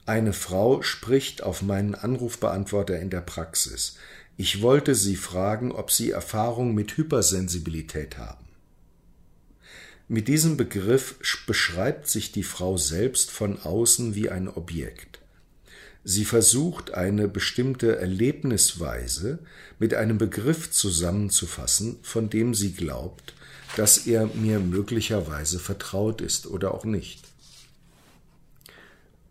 Eine 0.08 0.32
Frau 0.32 0.80
spricht 0.80 1.42
auf 1.42 1.60
meinen 1.60 1.94
Anrufbeantworter 1.94 2.98
in 2.98 3.10
der 3.10 3.20
Praxis. 3.20 3.96
Ich 4.38 4.62
wollte 4.62 4.94
Sie 4.94 5.16
fragen, 5.16 5.70
ob 5.70 5.90
Sie 5.90 6.12
Erfahrung 6.12 6.74
mit 6.74 6.96
Hypersensibilität 6.96 8.16
haben. 8.16 8.46
Mit 10.08 10.28
diesem 10.28 10.56
Begriff 10.56 11.16
beschreibt 11.46 12.08
sich 12.08 12.32
die 12.32 12.42
Frau 12.42 12.78
selbst 12.78 13.30
von 13.30 13.60
außen 13.60 14.14
wie 14.14 14.30
ein 14.30 14.48
Objekt. 14.48 15.18
Sie 16.04 16.24
versucht 16.24 16.94
eine 16.94 17.28
bestimmte 17.28 17.98
Erlebnisweise 17.98 19.40
mit 19.78 19.92
einem 19.92 20.16
Begriff 20.16 20.70
zusammenzufassen, 20.70 21.98
von 22.02 22.30
dem 22.30 22.54
sie 22.54 22.72
glaubt, 22.72 23.34
dass 23.76 24.06
er 24.06 24.24
mir 24.28 24.58
möglicherweise 24.58 25.58
vertraut 25.58 26.22
ist 26.22 26.46
oder 26.46 26.72
auch 26.72 26.86
nicht. 26.86 27.27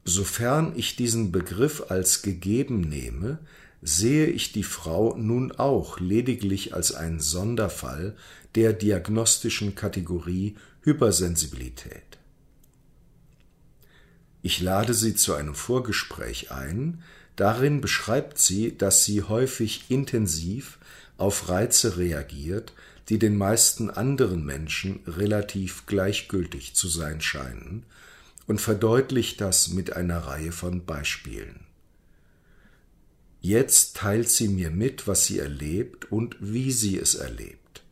Sofern 0.09 0.71
ich 0.77 0.95
diesen 0.95 1.33
Begriff 1.33 1.83
als 1.89 2.21
gegeben 2.21 2.79
nehme, 2.79 3.39
sehe 3.81 4.27
ich 4.27 4.53
die 4.53 4.63
Frau 4.63 5.17
nun 5.17 5.51
auch 5.51 5.99
lediglich 5.99 6.73
als 6.73 6.93
einen 6.93 7.19
Sonderfall 7.19 8.15
der 8.55 8.71
diagnostischen 8.71 9.75
Kategorie 9.75 10.55
Hypersensibilität. 10.83 12.19
Ich 14.41 14.61
lade 14.61 14.93
sie 14.93 15.13
zu 15.13 15.33
einem 15.33 15.55
Vorgespräch 15.55 16.51
ein, 16.51 17.03
darin 17.35 17.81
beschreibt 17.81 18.39
sie, 18.39 18.77
dass 18.77 19.03
sie 19.03 19.23
häufig 19.23 19.91
intensiv 19.91 20.79
auf 21.17 21.49
Reize 21.49 21.97
reagiert, 21.97 22.71
die 23.09 23.19
den 23.19 23.35
meisten 23.35 23.89
anderen 23.89 24.45
Menschen 24.45 25.01
relativ 25.05 25.85
gleichgültig 25.85 26.75
zu 26.75 26.87
sein 26.87 27.19
scheinen, 27.19 27.83
und 28.47 28.62
verdeutlicht 28.62 29.41
das 29.41 29.69
mit 29.69 29.93
einer 29.93 30.19
Reihe 30.19 30.51
von 30.51 30.86
Beispielen. 30.86 31.60
Jetzt 33.41 33.97
teilt 33.97 34.29
sie 34.29 34.47
mir 34.47 34.71
mit, 34.71 35.07
was 35.07 35.25
sie 35.25 35.39
erlebt 35.39 36.12
und 36.12 36.36
wie 36.39 36.71
sie 36.71 36.97
es 36.97 37.15
erlebt. 37.15 37.83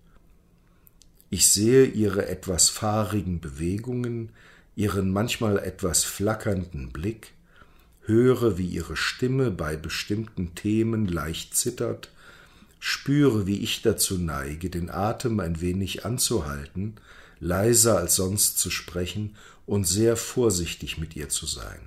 Ich 1.30 1.48
sehe 1.48 1.86
ihre 1.86 2.28
etwas 2.28 2.70
fahrigen 2.70 3.42
Bewegungen, 3.42 4.30
ihren 4.76 5.12
manchmal 5.12 5.60
etwas 5.60 6.04
flackernden 6.04 6.92
Blick, 6.92 7.34
höre, 8.02 8.58
wie 8.58 8.68
ihre 8.68 8.96
Stimme 8.96 9.52
bei 9.52 9.76
bestimmten 9.76 10.56
Themen 10.56 11.08
leicht 11.08 11.56
zittert, 11.56 12.12
spüre, 12.80 13.48
wie 13.48 13.60
ich 13.60 13.82
dazu 13.82 14.18
neige, 14.18 14.70
den 14.70 14.90
Atem 14.90 15.40
ein 15.40 15.60
wenig 15.60 16.06
anzuhalten, 16.06 16.96
leiser 17.46 17.98
als 17.98 18.16
sonst 18.16 18.58
zu 18.58 18.72
sprechen 18.72 19.36
und 19.66 19.86
sehr 19.86 20.18
vorsichtig 20.18 20.98
mit 20.98 21.16
ihr 21.16 21.30
zu 21.30 21.46
sein. 21.46 21.80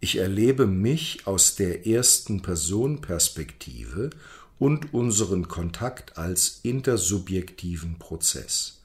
Ich 0.00 0.16
erlebe 0.16 0.66
mich 0.66 1.26
aus 1.26 1.54
der 1.54 1.86
ersten 1.86 2.42
Person 2.42 3.00
Perspektive 3.00 4.10
und 4.58 4.92
unseren 4.92 5.48
Kontakt 5.48 6.18
als 6.18 6.60
intersubjektiven 6.62 7.98
Prozess. 7.98 8.80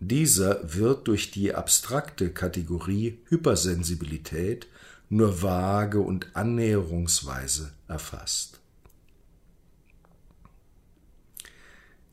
Dieser 0.00 0.74
wird 0.74 1.06
durch 1.06 1.30
die 1.30 1.54
abstrakte 1.54 2.30
Kategorie 2.30 3.18
Hypersensibilität 3.28 4.66
nur 5.08 5.42
vage 5.42 6.00
und 6.00 6.34
annäherungsweise 6.34 7.72
erfasst. 7.86 8.61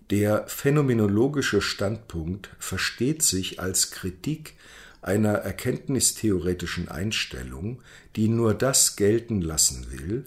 Der 0.10 0.48
phänomenologische 0.48 1.62
Standpunkt 1.62 2.50
versteht 2.58 3.22
sich 3.22 3.60
als 3.60 3.92
Kritik 3.92 4.56
einer 5.02 5.34
erkenntnistheoretischen 5.34 6.90
Einstellung, 6.90 7.82
die 8.16 8.28
nur 8.28 8.54
das 8.54 8.96
gelten 8.96 9.42
lassen 9.42 9.92
will, 9.92 10.26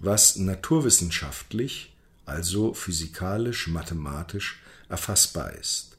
was 0.00 0.36
naturwissenschaftlich, 0.36 1.94
also 2.26 2.74
physikalisch, 2.74 3.68
mathematisch 3.68 4.62
erfassbar 4.88 5.52
ist. 5.54 5.96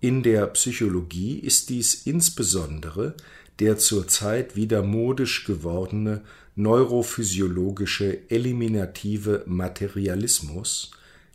In 0.00 0.22
der 0.22 0.46
Psychologie 0.46 1.38
ist 1.38 1.68
dies 1.68 2.06
insbesondere 2.06 3.14
der 3.58 3.76
zurzeit 3.76 4.56
wieder 4.56 4.82
modisch 4.82 5.44
gewordene 5.44 6.22
neurophysiologische 6.56 8.30
eliminative 8.30 9.42
Materialismus, 9.46 10.92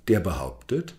der 0.07 0.19
behauptet, 0.19 0.95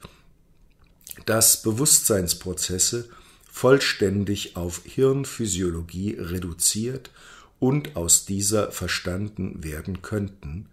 dass 1.25 1.63
Bewusstseinsprozesse 1.63 3.09
vollständig 3.51 4.57
auf 4.57 4.83
Hirnphysiologie 4.85 6.17
reduziert 6.19 7.11
und 7.59 7.97
aus 7.97 8.27
dieser 8.27 8.71
verstanden 8.71 9.65
werden 9.65 10.03
könnten, 10.03 10.69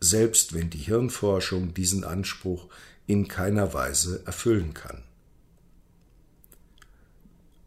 selbst 0.00 0.52
wenn 0.52 0.70
die 0.70 0.78
Hirnforschung 0.78 1.74
diesen 1.74 2.04
Anspruch 2.04 2.68
in 3.06 3.28
keiner 3.28 3.72
Weise 3.72 4.22
erfüllen 4.26 4.74
kann. 4.74 5.02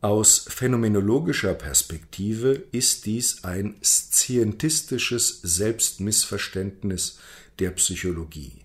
Aus 0.02 0.46
phänomenologischer 0.48 1.54
Perspektive 1.54 2.64
ist 2.72 3.06
dies 3.06 3.44
ein 3.44 3.76
scientistisches 3.84 5.42
Selbstmissverständnis 5.44 7.20
der 7.60 7.72
Psychologie. 7.72 8.61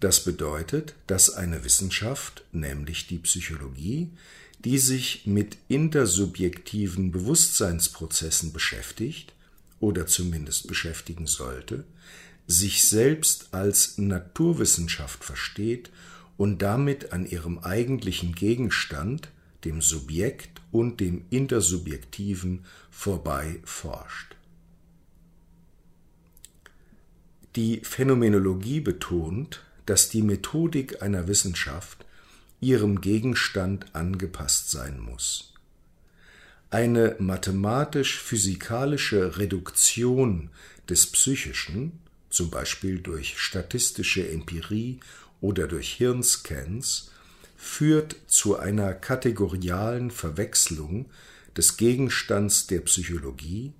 Das 0.00 0.24
bedeutet, 0.24 0.94
dass 1.06 1.30
eine 1.30 1.62
Wissenschaft, 1.62 2.42
nämlich 2.52 3.06
die 3.06 3.18
Psychologie, 3.18 4.10
die 4.64 4.78
sich 4.78 5.26
mit 5.26 5.58
intersubjektiven 5.68 7.12
Bewusstseinsprozessen 7.12 8.52
beschäftigt 8.52 9.34
oder 9.78 10.06
zumindest 10.06 10.68
beschäftigen 10.68 11.26
sollte, 11.26 11.84
sich 12.46 12.82
selbst 12.82 13.48
als 13.52 13.98
Naturwissenschaft 13.98 15.22
versteht 15.22 15.90
und 16.36 16.62
damit 16.62 17.12
an 17.12 17.26
ihrem 17.26 17.58
eigentlichen 17.58 18.34
Gegenstand, 18.34 19.28
dem 19.64 19.82
Subjekt 19.82 20.62
und 20.72 21.00
dem 21.00 21.26
Intersubjektiven 21.28 22.64
vorbei 22.90 23.60
forscht. 23.64 24.36
Die 27.56 27.80
Phänomenologie 27.82 28.80
betont, 28.80 29.62
dass 29.90 30.08
die 30.08 30.22
Methodik 30.22 31.02
einer 31.02 31.26
Wissenschaft 31.26 32.06
ihrem 32.60 33.00
Gegenstand 33.00 33.92
angepasst 33.92 34.70
sein 34.70 35.00
muss. 35.00 35.52
Eine 36.70 37.16
mathematisch-physikalische 37.18 39.38
Reduktion 39.38 40.50
des 40.88 41.06
Psychischen, 41.06 41.98
zum 42.28 42.50
Beispiel 42.50 43.00
durch 43.00 43.40
statistische 43.40 44.30
Empirie 44.30 45.00
oder 45.40 45.66
durch 45.66 45.94
Hirnscans, 45.94 47.10
führt 47.56 48.14
zu 48.28 48.60
einer 48.60 48.94
kategorialen 48.94 50.12
Verwechslung 50.12 51.10
des 51.56 51.76
Gegenstands 51.76 52.68
der 52.68 52.82
Psychologie, 52.82 53.72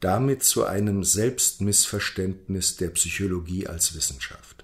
damit 0.00 0.42
zu 0.42 0.64
einem 0.64 1.04
Selbstmissverständnis 1.04 2.78
der 2.78 2.88
Psychologie 2.88 3.68
als 3.68 3.94
Wissenschaft. 3.94 4.61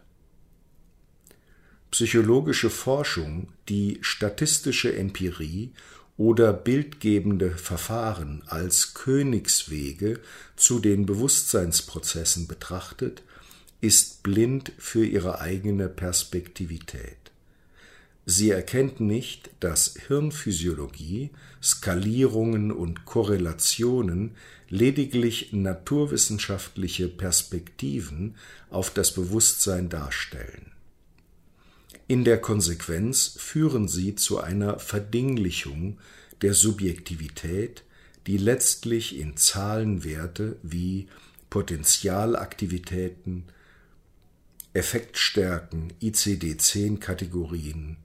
Psychologische 1.90 2.68
Forschung, 2.68 3.48
die 3.68 3.98
statistische 4.02 4.94
Empirie 4.94 5.72
oder 6.18 6.52
bildgebende 6.52 7.52
Verfahren 7.52 8.42
als 8.46 8.92
Königswege 8.92 10.20
zu 10.56 10.80
den 10.80 11.06
Bewusstseinsprozessen 11.06 12.46
betrachtet, 12.46 13.22
ist 13.80 14.22
blind 14.22 14.72
für 14.76 15.06
ihre 15.06 15.40
eigene 15.40 15.88
Perspektivität. 15.88 17.16
Sie 18.26 18.50
erkennt 18.50 19.00
nicht, 19.00 19.48
dass 19.60 19.94
Hirnphysiologie, 20.06 21.30
Skalierungen 21.62 22.70
und 22.70 23.06
Korrelationen 23.06 24.32
lediglich 24.68 25.54
naturwissenschaftliche 25.54 27.08
Perspektiven 27.08 28.34
auf 28.68 28.90
das 28.90 29.14
Bewusstsein 29.14 29.88
darstellen. 29.88 30.72
In 32.10 32.24
der 32.24 32.40
Konsequenz 32.40 33.34
führen 33.36 33.86
sie 33.86 34.14
zu 34.14 34.40
einer 34.40 34.78
Verdinglichung 34.78 35.98
der 36.40 36.54
Subjektivität, 36.54 37.84
die 38.26 38.38
letztlich 38.38 39.18
in 39.18 39.36
Zahlenwerte 39.36 40.56
wie 40.62 41.08
Potentialaktivitäten, 41.50 43.44
Effektstärken, 44.72 45.92
ICD-10-Kategorien, 46.00 47.98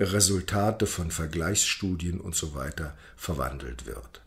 Resultate 0.00 0.86
von 0.86 1.12
Vergleichsstudien 1.12 2.20
usw. 2.20 2.70
So 2.76 2.84
verwandelt 3.16 3.86
wird. 3.86 4.22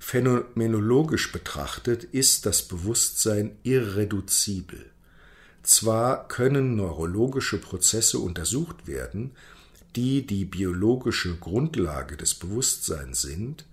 Phänomenologisch 0.00 1.30
betrachtet 1.30 2.02
ist 2.02 2.46
das 2.46 2.66
Bewusstsein 2.66 3.56
irreduzibel. 3.62 4.90
Zwar 5.66 6.28
können 6.28 6.76
neurologische 6.76 7.58
Prozesse 7.60 8.20
untersucht 8.20 8.86
werden, 8.86 9.32
die 9.96 10.24
die 10.24 10.44
biologische 10.44 11.34
Grundlage 11.34 12.16
des 12.16 12.34
Bewusstseins 12.34 13.22
sind, 13.22 13.64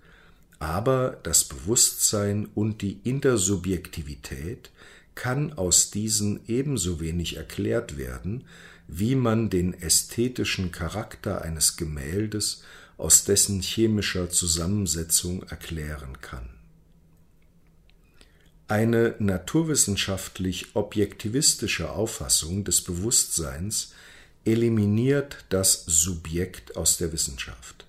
aber 0.57 1.19
das 1.21 1.43
Bewusstsein 1.43 2.47
und 2.55 2.81
die 2.81 2.99
Intersubjektivität 3.03 4.71
kann 5.13 5.53
aus 5.53 5.91
diesen 5.91 6.39
ebenso 6.47 6.99
wenig 6.99 7.37
erklärt 7.37 7.95
werden, 7.95 8.45
wie 8.87 9.13
man 9.13 9.51
den 9.51 9.79
ästhetischen 9.79 10.71
Charakter 10.71 11.43
eines 11.43 11.77
Gemäldes 11.77 12.63
aus 12.97 13.23
dessen 13.23 13.61
chemischer 13.61 14.31
Zusammensetzung 14.31 15.43
erklären 15.43 16.21
kann. 16.21 16.49
Eine 18.73 19.13
naturwissenschaftlich 19.19 20.75
objektivistische 20.75 21.91
Auffassung 21.91 22.63
des 22.63 22.81
Bewusstseins 22.81 23.93
eliminiert 24.45 25.45
das 25.49 25.85
Subjekt 25.85 26.75
aus 26.75 26.97
der 26.97 27.13
Wissenschaft. 27.13 27.85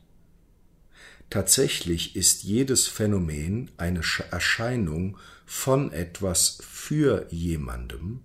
Tatsächlich 1.30 2.16
ist 2.16 2.42
jedes 2.42 2.86
Phänomen 2.86 3.70
eine 3.78 4.02
Erscheinung 4.30 5.16
von 5.46 5.90
etwas 5.90 6.58
für 6.60 7.28
jemandem, 7.30 8.20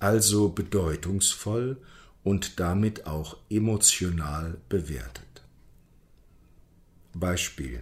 also 0.00 0.48
bedeutungsvoll 0.48 1.76
und 2.24 2.58
damit 2.58 3.06
auch 3.06 3.36
emotional 3.48 4.58
bewertet. 4.68 5.44
Beispiel. 7.14 7.80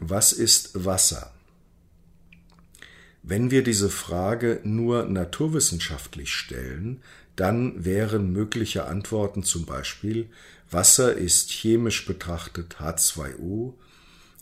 Was 0.00 0.32
ist 0.32 0.84
Wasser? 0.84 1.32
Wenn 3.22 3.50
wir 3.50 3.62
diese 3.62 3.88
Frage 3.88 4.60
nur 4.64 5.04
naturwissenschaftlich 5.04 6.32
stellen, 6.32 7.02
dann 7.36 7.84
wären 7.84 8.32
mögliche 8.32 8.86
Antworten 8.86 9.42
zum 9.42 9.64
Beispiel 9.64 10.28
Wasser 10.70 11.14
ist 11.14 11.50
chemisch 11.50 12.06
betrachtet 12.06 12.76
H2O, 12.80 13.74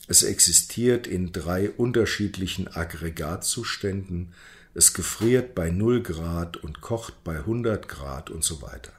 es 0.06 0.22
existiert 0.22 1.06
in 1.06 1.32
drei 1.32 1.70
unterschiedlichen 1.70 2.68
Aggregatzuständen, 2.68 4.32
es 4.74 4.94
gefriert 4.94 5.54
bei 5.54 5.70
0 5.70 6.02
Grad 6.02 6.56
und 6.56 6.80
kocht 6.80 7.24
bei 7.24 7.36
100 7.38 7.88
Grad 7.88 8.30
und 8.30 8.44
so 8.44 8.62
weiter. 8.62 8.92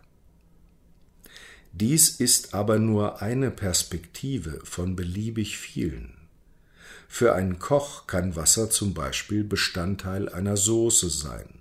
Dies 1.73 2.09
ist 2.09 2.53
aber 2.53 2.79
nur 2.79 3.21
eine 3.21 3.49
Perspektive 3.49 4.59
von 4.63 4.95
beliebig 4.95 5.57
vielen. 5.57 6.20
Für 7.13 7.35
einen 7.35 7.59
Koch 7.59 8.07
kann 8.07 8.37
Wasser 8.37 8.69
zum 8.69 8.93
Beispiel 8.93 9.43
Bestandteil 9.43 10.29
einer 10.29 10.55
Soße 10.55 11.09
sein. 11.09 11.59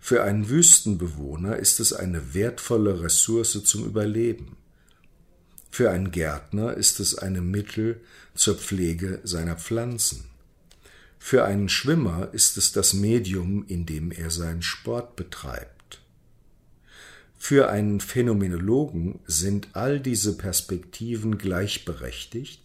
Für 0.00 0.24
einen 0.24 0.48
Wüstenbewohner 0.48 1.58
ist 1.58 1.80
es 1.80 1.92
eine 1.92 2.32
wertvolle 2.32 3.02
Ressource 3.02 3.62
zum 3.62 3.84
Überleben. 3.84 4.56
Für 5.70 5.90
einen 5.90 6.10
Gärtner 6.10 6.72
ist 6.74 6.98
es 6.98 7.14
eine 7.14 7.42
Mittel 7.42 8.00
zur 8.34 8.54
Pflege 8.54 9.20
seiner 9.22 9.56
Pflanzen. 9.56 10.24
Für 11.18 11.44
einen 11.44 11.68
Schwimmer 11.68 12.30
ist 12.32 12.56
es 12.56 12.72
das 12.72 12.94
Medium, 12.94 13.66
in 13.68 13.84
dem 13.84 14.10
er 14.12 14.30
seinen 14.30 14.62
Sport 14.62 15.14
betreibt. 15.14 16.00
Für 17.36 17.68
einen 17.68 18.00
Phänomenologen 18.00 19.20
sind 19.26 19.68
all 19.74 20.00
diese 20.00 20.38
Perspektiven 20.38 21.36
gleichberechtigt 21.36 22.63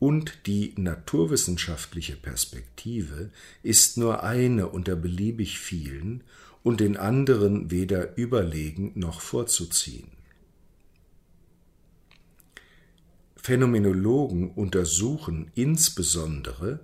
und 0.00 0.46
die 0.46 0.72
naturwissenschaftliche 0.76 2.16
Perspektive 2.16 3.30
ist 3.62 3.98
nur 3.98 4.24
eine 4.24 4.68
unter 4.68 4.96
beliebig 4.96 5.60
vielen 5.60 6.24
und 6.62 6.80
den 6.80 6.96
anderen 6.96 7.70
weder 7.70 8.16
überlegen 8.16 8.92
noch 8.94 9.20
vorzuziehen. 9.20 10.08
Phänomenologen 13.36 14.50
untersuchen 14.50 15.50
insbesondere 15.54 16.80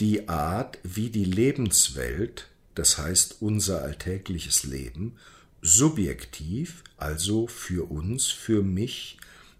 die 0.00 0.28
Art, 0.28 0.78
wie 0.82 1.10
die 1.10 1.24
Lebenswelt, 1.24 2.48
das 2.74 2.98
heißt 2.98 3.36
unser 3.40 3.82
alltägliches 3.82 4.64
Leben, 4.64 5.16
subjektiv, 5.62 6.84
also 6.96 7.46
für 7.46 7.90
uns, 7.90 8.26
für 8.26 8.62
mich, 8.62 9.18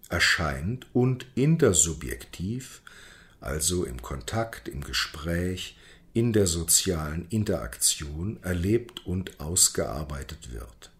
erscheint 0.08 0.86
und 0.92 1.26
intersubjektiv, 1.34 2.82
also 3.40 3.84
im 3.84 4.02
Kontakt, 4.02 4.68
im 4.68 4.82
Gespräch, 4.82 5.76
in 6.12 6.32
der 6.32 6.46
sozialen 6.46 7.26
Interaktion 7.30 8.38
erlebt 8.42 9.06
und 9.06 9.38
ausgearbeitet 9.40 10.52
wird. 10.52 10.90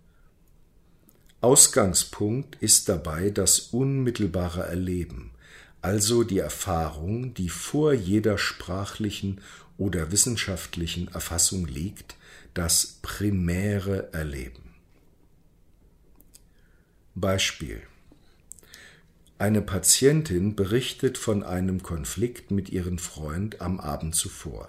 Ausgangspunkt 1.40 2.56
ist 2.60 2.88
dabei 2.88 3.30
das 3.30 3.60
unmittelbare 3.60 4.62
Erleben, 4.62 5.30
also 5.80 6.24
die 6.24 6.38
Erfahrung, 6.38 7.34
die 7.34 7.48
vor 7.48 7.92
jeder 7.92 8.38
sprachlichen 8.38 9.40
oder 9.76 10.10
wissenschaftlichen 10.10 11.08
Erfassung 11.08 11.66
liegt, 11.66 12.16
das 12.54 12.98
primäre 13.02 14.12
Erleben. 14.12 14.74
Beispiel 17.14 17.82
Eine 19.40 19.62
Patientin 19.62 20.56
berichtet 20.56 21.16
von 21.16 21.44
einem 21.44 21.84
Konflikt 21.84 22.50
mit 22.50 22.70
ihrem 22.70 22.98
Freund 22.98 23.60
am 23.60 23.78
Abend 23.78 24.16
zuvor. 24.16 24.68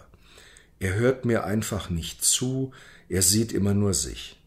Er 0.79 0.93
hört 0.93 1.25
mir 1.25 1.43
einfach 1.43 1.89
nicht 1.89 2.23
zu, 2.23 2.71
er 3.09 3.23
sieht 3.23 3.51
immer 3.51 3.73
nur 3.73 3.95
sich. 3.95 4.39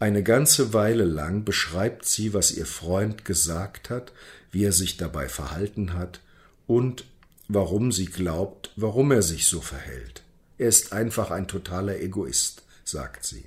Eine 0.00 0.22
ganze 0.22 0.72
Weile 0.72 1.04
lang 1.04 1.44
beschreibt 1.44 2.06
sie, 2.06 2.32
was 2.32 2.52
ihr 2.52 2.64
Freund 2.64 3.26
gesagt 3.26 3.90
hat, 3.90 4.12
wie 4.50 4.64
er 4.64 4.72
sich 4.72 4.96
dabei 4.96 5.28
verhalten 5.28 5.92
hat 5.92 6.20
und 6.66 7.04
warum 7.48 7.92
sie 7.92 8.06
glaubt, 8.06 8.72
warum 8.76 9.12
er 9.12 9.22
sich 9.22 9.46
so 9.46 9.60
verhält. 9.60 10.22
Er 10.56 10.68
ist 10.68 10.94
einfach 10.94 11.30
ein 11.30 11.48
totaler 11.48 12.00
Egoist, 12.00 12.62
sagt 12.82 13.26
sie. 13.26 13.44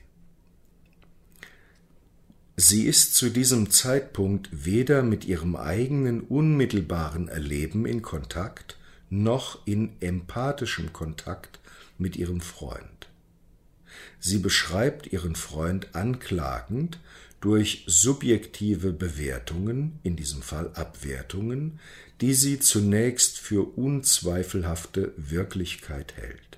Sie 2.60 2.88
ist 2.88 3.14
zu 3.14 3.30
diesem 3.30 3.70
Zeitpunkt 3.70 4.50
weder 4.52 5.04
mit 5.04 5.26
ihrem 5.26 5.56
eigenen 5.56 6.22
unmittelbaren 6.22 7.28
Erleben 7.28 7.86
in 7.86 8.02
Kontakt, 8.02 8.80
noch 9.12 9.68
in 9.68 9.92
empathischem 10.00 10.92
Kontakt 10.92 11.60
mit 12.00 12.16
ihrem 12.16 12.42
Freund. 12.42 13.10
Sie 14.20 14.40
beschreibt 14.40 15.06
ihren 15.06 15.36
Freund 15.36 15.94
anklagend 15.94 17.00
durch 17.42 17.84
subjektive 17.86 18.92
Bewertungen, 18.92 20.00
in 20.02 20.16
diesem 20.16 20.42
Fall 20.42 20.72
Abwertungen, 20.74 21.80
die 22.22 22.34
sie 22.34 22.60
zunächst 22.60 23.38
für 23.38 23.78
unzweifelhafte 23.78 25.14
Wirklichkeit 25.16 26.16
hält. 26.16 26.58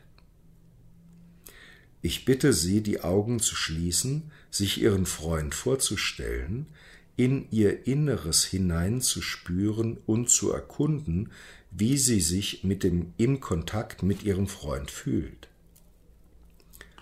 Ich 2.01 2.23
bitte 2.23 2.53
Sie, 2.53 2.81
die 2.81 3.01
Augen 3.01 3.41
zu 3.41 3.55
schließen, 3.55 4.31
sich 4.51 4.81
Ihren 4.81 5.05
Freund 5.05 5.53
vorzustellen, 5.55 6.67
in 7.15 7.49
Ihr 7.51 7.85
Inneres 7.85 8.45
hineinzuspüren 8.45 9.97
und 10.05 10.29
zu 10.29 10.51
erkunden, 10.51 11.31
wie 11.71 11.97
sie 11.97 12.21
sich 12.21 12.63
mit 12.63 12.83
dem 12.83 13.13
im 13.17 13.39
Kontakt 13.39 14.03
mit 14.03 14.23
ihrem 14.23 14.47
Freund 14.47 14.89
fühlt. 14.89 15.47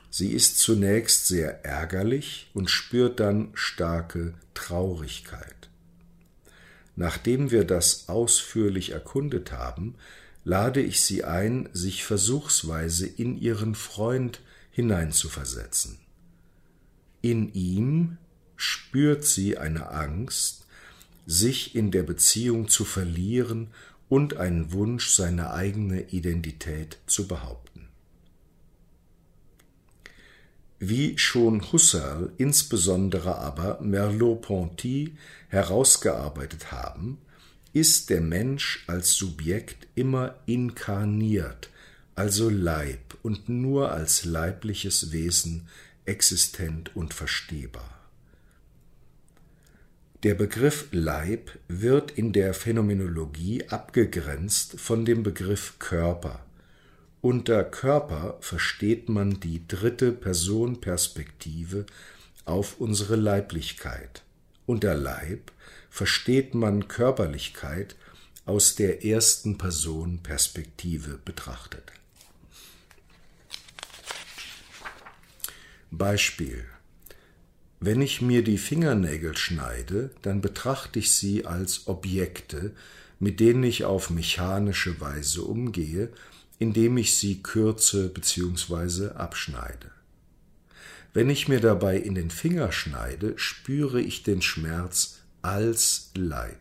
Sie 0.09 0.31
ist 0.31 0.57
zunächst 0.57 1.27
sehr 1.27 1.63
ärgerlich 1.65 2.49
und 2.53 2.69
spürt 2.69 3.19
dann 3.19 3.49
starke 3.53 4.33
Traurigkeit. 4.53 5.69
Nachdem 6.95 7.51
wir 7.51 7.63
das 7.63 8.09
ausführlich 8.09 8.91
erkundet 8.91 9.51
haben, 9.51 9.95
lade 10.43 10.81
ich 10.81 11.01
Sie 11.01 11.23
ein, 11.23 11.69
sich 11.73 12.03
versuchsweise 12.03 13.05
in 13.05 13.37
Ihren 13.37 13.75
Freund 13.75 14.41
hineinzuversetzen. 14.71 15.99
In 17.27 17.53
ihm 17.53 18.17
spürt 18.55 19.25
sie 19.25 19.57
eine 19.57 19.89
Angst, 19.91 20.65
sich 21.25 21.75
in 21.75 21.91
der 21.91 22.03
Beziehung 22.03 22.69
zu 22.69 22.85
verlieren 22.85 23.67
und 24.07 24.37
einen 24.37 24.71
Wunsch, 24.71 25.09
seine 25.09 25.51
eigene 25.51 26.03
Identität 26.03 26.99
zu 27.05 27.27
behaupten. 27.27 27.89
Wie 30.79 31.17
schon 31.17 31.69
Husserl, 31.73 32.31
insbesondere 32.37 33.39
aber 33.39 33.81
Merleau-Ponty 33.81 35.17
herausgearbeitet 35.49 36.71
haben, 36.71 37.17
ist 37.73 38.09
der 38.09 38.21
Mensch 38.21 38.85
als 38.87 39.15
Subjekt 39.15 39.85
immer 39.95 40.35
inkarniert, 40.45 41.71
also 42.15 42.49
Leib 42.49 43.17
und 43.21 43.49
nur 43.49 43.91
als 43.91 44.23
leibliches 44.23 45.11
Wesen 45.11 45.67
existent 46.07 46.95
und 46.95 47.13
verstehbar. 47.13 47.97
Der 50.23 50.33
Begriff 50.33 50.87
Leib 50.91 51.51
wird 51.67 52.11
in 52.11 52.33
der 52.33 52.55
Phänomenologie 52.55 53.67
abgegrenzt 53.69 54.79
von 54.79 55.05
dem 55.05 55.21
Begriff 55.21 55.77
Körper. 55.77 56.43
Unter 57.21 57.63
Körper 57.63 58.37
versteht 58.41 59.09
man 59.09 59.39
die 59.39 59.67
dritte 59.67 60.11
Personperspektive 60.11 61.85
auf 62.45 62.79
unsere 62.79 63.15
Leiblichkeit. 63.15 64.23
Unter 64.65 64.95
Leib 64.95 65.51
versteht 65.89 66.55
man 66.55 66.87
Körperlichkeit 66.87 67.95
aus 68.45 68.75
der 68.75 69.05
ersten 69.05 69.57
Person 69.57 70.19
Perspektive 70.23 71.19
betrachtet. 71.23 71.91
Beispiel 75.91 76.65
wenn 77.79 78.01
ich 78.01 78.21
mir 78.21 78.43
die 78.43 78.57
Fingernägel 78.57 79.37
schneide, 79.37 80.09
dann 80.23 80.41
betrachte 80.41 80.97
ich 80.97 81.11
sie 81.11 81.45
als 81.45 81.87
Objekte, 81.87 82.73
mit 83.19 83.39
denen 83.39 83.63
ich 83.63 83.85
auf 83.85 84.09
mechanische 84.09 84.99
Weise 84.99 85.43
umgehe, 85.43 86.11
indem 86.57 86.97
ich 86.97 87.17
sie 87.17 87.43
kürze 87.43 88.09
bzw. 88.09 89.09
abschneide. 89.09 89.91
Wenn 91.13 91.29
ich 91.29 91.47
mir 91.47 91.59
dabei 91.59 91.97
in 91.97 92.15
den 92.15 92.31
Finger 92.31 92.71
schneide, 92.71 93.37
spüre 93.37 94.01
ich 94.01 94.23
den 94.23 94.41
Schmerz 94.41 95.19
als 95.43 96.11
Leib. 96.15 96.57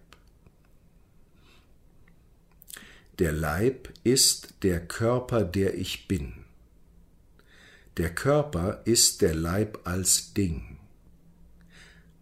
Der 3.19 3.33
Leib 3.33 3.89
ist 4.05 4.55
der 4.62 4.87
Körper, 4.87 5.45
der 5.45 5.79
ich 5.79 6.09
bin. 6.09 6.46
Der 7.97 8.15
Körper 8.15 8.83
ist 8.85 9.23
der 9.23 9.35
Leib 9.35 9.81
als 9.85 10.35
Ding. 10.35 10.77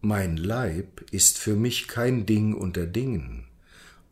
Mein 0.01 0.37
Leib 0.37 1.05
ist 1.11 1.37
für 1.37 1.57
mich 1.57 1.89
kein 1.89 2.27
Ding 2.27 2.55
unter 2.55 2.87
Dingen, 2.87 3.47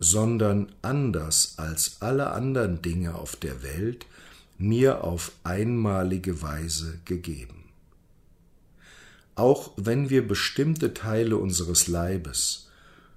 sondern 0.00 0.72
anders 0.82 1.54
als 1.58 1.98
alle 2.00 2.32
anderen 2.32 2.82
Dinge 2.82 3.14
auf 3.14 3.36
der 3.36 3.62
Welt 3.62 4.06
mir 4.58 5.04
auf 5.04 5.30
einmalige 5.44 6.42
Weise 6.42 6.98
gegeben. 7.04 7.70
Auch 9.36 9.70
wenn 9.76 10.10
wir 10.10 10.26
bestimmte 10.26 10.94
Teile 10.94 11.36
unseres 11.36 11.86
Leibes, 11.86 12.70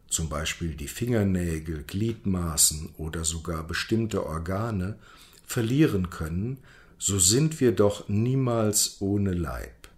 zum 0.08 0.29
Beispiel 0.29 0.75
die 0.75 0.88
Fingernägel, 0.88 1.81
Gliedmaßen 1.81 2.89
oder 2.97 3.25
sogar 3.25 3.63
bestimmte 3.63 4.23
Organe, 4.23 4.99
verlieren 5.47 6.12
können, 6.12 6.60
so 6.97 7.19
sind 7.19 7.60
wir 7.60 7.71
doch 7.71 8.08
niemals 8.10 8.97
ohne 9.01 9.34
Leib. 9.34 9.89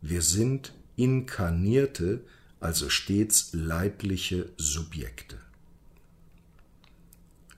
Wir 0.00 0.22
sind 0.22 0.72
inkarnierte, 0.96 2.20
also 2.60 2.88
stets 2.88 3.50
leibliche 3.52 4.48
Subjekte. 4.56 5.38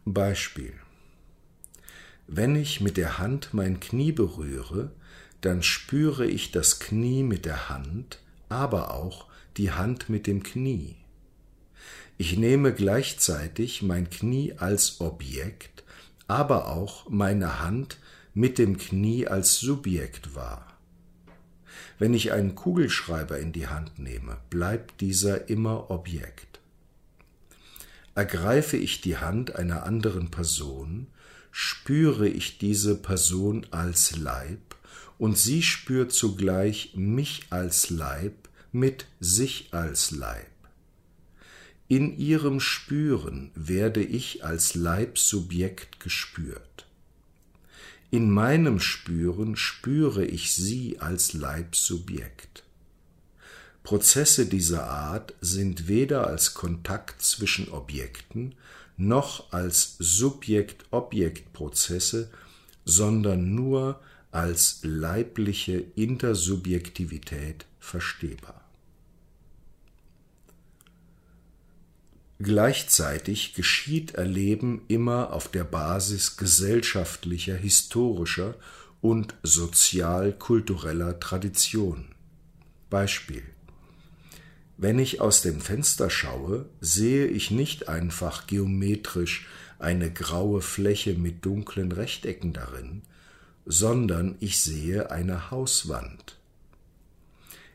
Beispiel 0.05 0.73
Wenn 2.27 2.57
ich 2.57 2.81
mit 2.81 2.97
der 2.97 3.19
Hand 3.19 3.51
mein 3.53 3.81
Knie 3.81 4.13
berühre, 4.13 4.91
dann 5.41 5.63
spüre 5.63 6.27
ich 6.27 6.51
das 6.51 6.81
Knie 6.81 7.23
mit 7.23 7.45
der 7.45 7.69
Hand, 7.69 8.19
aber 8.49 8.93
auch 8.95 9.27
die 9.57 9.71
Hand 9.71 10.09
mit 10.09 10.27
dem 10.27 10.43
Knie. 10.43 10.97
Ich 12.19 12.37
nehme 12.37 12.75
gleichzeitig 12.75 13.83
mein 13.83 14.11
Knie 14.11 14.55
als 14.59 15.01
Objekt, 15.01 15.85
aber 16.29 16.69
auch 16.69 17.09
meine 17.09 17.61
Hand 17.61 17.99
mit 18.35 18.59
dem 18.59 18.79
Knie 18.79 19.27
als 19.27 19.59
Subjekt 19.59 20.35
wahr. 20.35 20.67
Wenn 21.99 22.15
ich 22.15 22.33
einen 22.33 22.55
Kugelschreiber 22.55 23.39
in 23.39 23.53
die 23.53 23.67
Hand 23.67 23.99
nehme, 23.99 24.39
bleibt 24.49 25.01
dieser 25.01 25.49
immer 25.49 25.91
Objekt. 25.91 26.61
Ergreife 28.15 28.77
ich 28.77 29.01
die 29.01 29.19
Hand 29.19 29.57
einer 29.57 29.85
anderen 29.85 30.31
Person, 30.31 31.09
spüre 31.51 32.29
ich 32.29 32.59
diese 32.59 32.97
Person 32.97 33.67
als 33.71 34.17
Leib 34.17 34.77
und 35.19 35.37
sie 35.37 35.63
spürt 35.63 36.13
zugleich 36.13 36.93
mich 36.97 37.47
als 37.51 37.91
Leib 37.91 38.49
mit 38.73 39.07
sich 39.21 39.69
als 39.73 40.11
Leib. 40.11 40.47
In 41.89 42.17
ihrem 42.17 42.61
Spüren 42.61 43.51
werde 43.55 44.03
ich 44.03 44.45
als 44.45 44.75
Leibsubjekt 44.75 46.01
gespürt. 46.01 46.70
In 48.13 48.29
meinem 48.29 48.81
Spüren 48.81 49.55
spüre 49.55 50.25
ich 50.25 50.53
sie 50.53 50.99
als 50.99 51.33
Leibsubjekt. 51.33 52.65
Prozesse 53.85 54.47
dieser 54.47 54.91
Art 54.91 55.35
sind 55.41 55.87
weder 55.87 56.27
als 56.27 56.55
Kontakt 56.55 57.23
zwischen 57.23 57.71
Objekten 57.71 58.57
noch 58.97 59.53
als 59.53 59.95
Subjekt-Objekt-Prozesse, 60.01 62.33
sondern 62.85 63.55
nur 63.55 64.01
als 64.33 64.81
leibliche 64.83 65.85
Intersubjektivität 65.95 67.65
verstehbar. 67.79 68.60
Gleichzeitig 72.43 73.53
geschieht 73.53 74.13
Erleben 74.13 74.81
immer 74.89 75.35
auf 75.35 75.49
der 75.49 75.65
Basis 75.65 76.39
gesellschaftlicher, 76.39 77.55
historischer 77.55 78.55
und 79.03 79.35
sozial-kultureller 79.43 81.21
Tradition. 81.21 82.07
Beispiel 82.89 83.43
Wenn 84.79 84.99
ich 84.99 85.21
aus 85.21 85.43
dem 85.43 85.61
Fenster 85.61 86.09
schaue, 86.09 86.65
sehe 86.81 87.27
ich 87.27 87.51
nicht 87.51 87.91
einfach 87.91 88.47
geometrisch 88.47 89.47
eine 89.79 90.11
graue 90.11 90.63
Fläche 90.63 91.13
mit 91.15 91.45
dunklen 91.45 91.93
Rechtecken 91.93 92.55
darin, 92.55 93.03
sondern 93.67 94.37
ich 94.41 94.61
sehe 94.61 95.11
eine 95.11 95.51
Hauswand. 95.51 96.39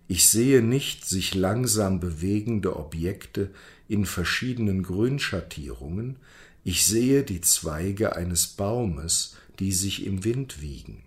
Ich 0.08 0.28
sehe 0.28 0.62
nicht 0.62 1.06
sich 1.06 1.34
langsam 1.34 2.00
bewegende 2.00 2.76
Objekte 2.76 3.50
in 3.88 4.06
verschiedenen 4.06 4.84
Grünschattierungen, 4.84 6.18
ich 6.64 6.86
sehe 6.86 7.24
die 7.24 7.42
Zweige 7.42 8.16
eines 8.16 8.48
Baumes, 8.48 9.36
die 9.60 9.72
sich 9.72 10.06
im 10.06 10.24
Wind 10.24 10.62
wiegen. 10.62 11.04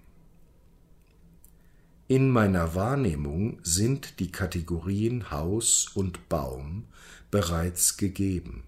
In 2.06 2.30
meiner 2.30 2.74
Wahrnehmung 2.74 3.58
sind 3.62 4.20
die 4.20 4.32
Kategorien 4.32 5.30
Haus 5.30 5.88
und 5.94 6.28
Baum 6.28 6.84
bereits 7.30 7.98
gegeben. 7.98 8.62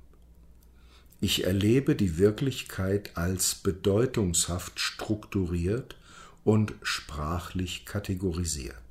Ich 1.22 1.44
erlebe 1.44 1.96
die 1.96 2.18
Wirklichkeit 2.18 3.16
als 3.16 3.54
bedeutungshaft 3.54 4.80
strukturiert 4.80 5.96
und 6.44 6.74
sprachlich 6.82 7.84
kategorisiert. 7.84 8.89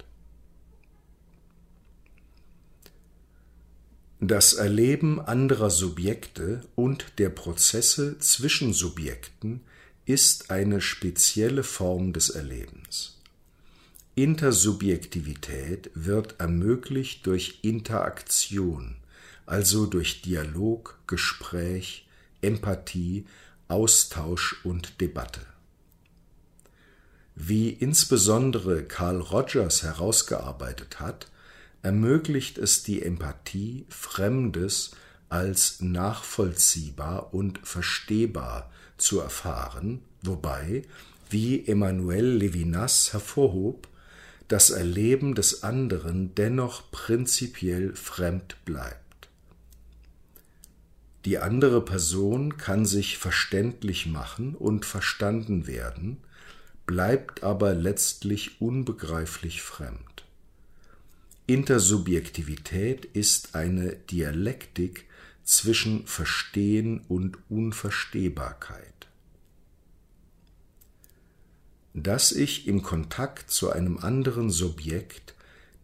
Das 4.22 4.52
Erleben 4.52 5.22
anderer 5.22 5.70
Subjekte 5.70 6.60
und 6.76 7.06
der 7.20 7.30
Prozesse 7.30 8.20
zwischen 8.20 8.74
Subjekten 8.74 9.62
ist 10.04 10.52
eine 10.52 10.82
spezielle 10.82 11.64
Form 11.64 12.12
des 12.12 12.30
Erlebens. 12.30 13.18
Intersubjektivität 14.16 15.90
wird 15.94 16.38
ermöglicht 16.38 17.26
durch 17.28 17.60
Interaktion, 17.62 18.98
also 19.46 19.86
durch 19.86 20.22
Dialog, 20.22 21.00
Gespräch, 21.08 22.06
Empathie, 22.42 23.26
Austausch 23.70 24.60
und 24.66 25.00
Debatte. 25.00 25.46
Wie 27.36 27.70
insbesondere 27.70 28.84
Carl 28.84 29.22
Rogers 29.22 29.84
herausgearbeitet 29.84 31.00
hat, 31.00 31.28
ermöglicht 31.82 32.58
es 32.58 32.84
die 32.84 33.02
Empathie, 33.02 33.86
Fremdes 33.90 34.92
als 35.30 35.82
nachvollziehbar 35.82 37.34
und 37.34 37.60
verstehbar 37.64 38.72
zu 38.98 39.20
erfahren, 39.20 40.02
wobei, 40.22 40.84
wie 41.30 41.66
Emmanuel 41.68 42.26
Levinas 42.26 43.14
hervorhob, 43.14 43.88
das 44.48 44.72
Erleben 44.72 45.36
des 45.36 45.64
anderen 45.64 46.34
dennoch 46.34 46.90
prinzipiell 46.92 47.96
fremd 47.96 48.58
bleibt. 48.66 49.30
Die 51.26 51.38
andere 51.38 51.86
Person 51.86 52.58
kann 52.58 52.86
sich 52.86 53.18
verständlich 53.20 54.08
machen 54.08 54.56
und 54.56 54.86
verstanden 54.86 55.68
werden, 55.68 56.18
bleibt 56.88 57.44
aber 57.44 57.76
letztlich 57.76 58.60
unbegreiflich 58.60 59.62
fremd. 59.62 60.19
Intersubjektivität 61.50 63.06
ist 63.06 63.56
eine 63.56 63.96
Dialektik 63.96 65.06
zwischen 65.44 66.06
Verstehen 66.06 67.02
und 67.08 67.40
Unverstehbarkeit. 67.50 69.08
Dass 71.96 72.32
ich 72.32 72.68
im 72.68 72.84
Kontakt 72.84 73.50
zu 73.50 73.72
einem 73.72 73.98
anderen 73.98 74.52
Subjekt 74.52 75.34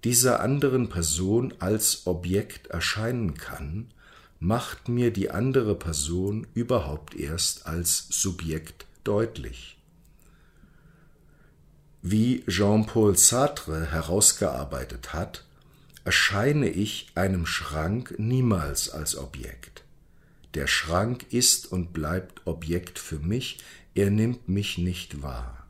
dieser 0.04 0.40
anderen 0.40 0.88
Person 0.88 1.52
als 1.58 2.06
Objekt 2.06 2.68
erscheinen 2.68 3.34
kann, 3.34 3.88
macht 4.40 4.88
mir 4.88 5.12
die 5.12 5.32
andere 5.32 5.74
Person 5.74 6.46
überhaupt 6.54 7.16
erst 7.16 7.66
als 7.66 8.06
Subjekt 8.12 8.86
deutlich. 9.04 9.80
Wie 12.04 12.46
Jean-Paul 12.46 13.18
Sartre 13.18 13.92
herausgearbeitet 13.92 15.12
hat, 15.12 15.44
erscheine 16.06 16.70
ich 16.70 17.08
einem 17.16 17.46
Schrank 17.48 18.16
niemals 18.20 18.90
als 18.90 19.18
Objekt. 19.18 19.84
Der 20.54 20.68
Schrank 20.68 21.26
ist 21.32 21.70
und 21.72 21.92
bleibt 21.94 22.46
Objekt 22.46 23.00
für 23.00 23.20
mich, 23.20 23.58
er 23.96 24.12
nimmt 24.12 24.48
mich 24.48 24.78
nicht 24.78 25.24
wahr. 25.24 25.68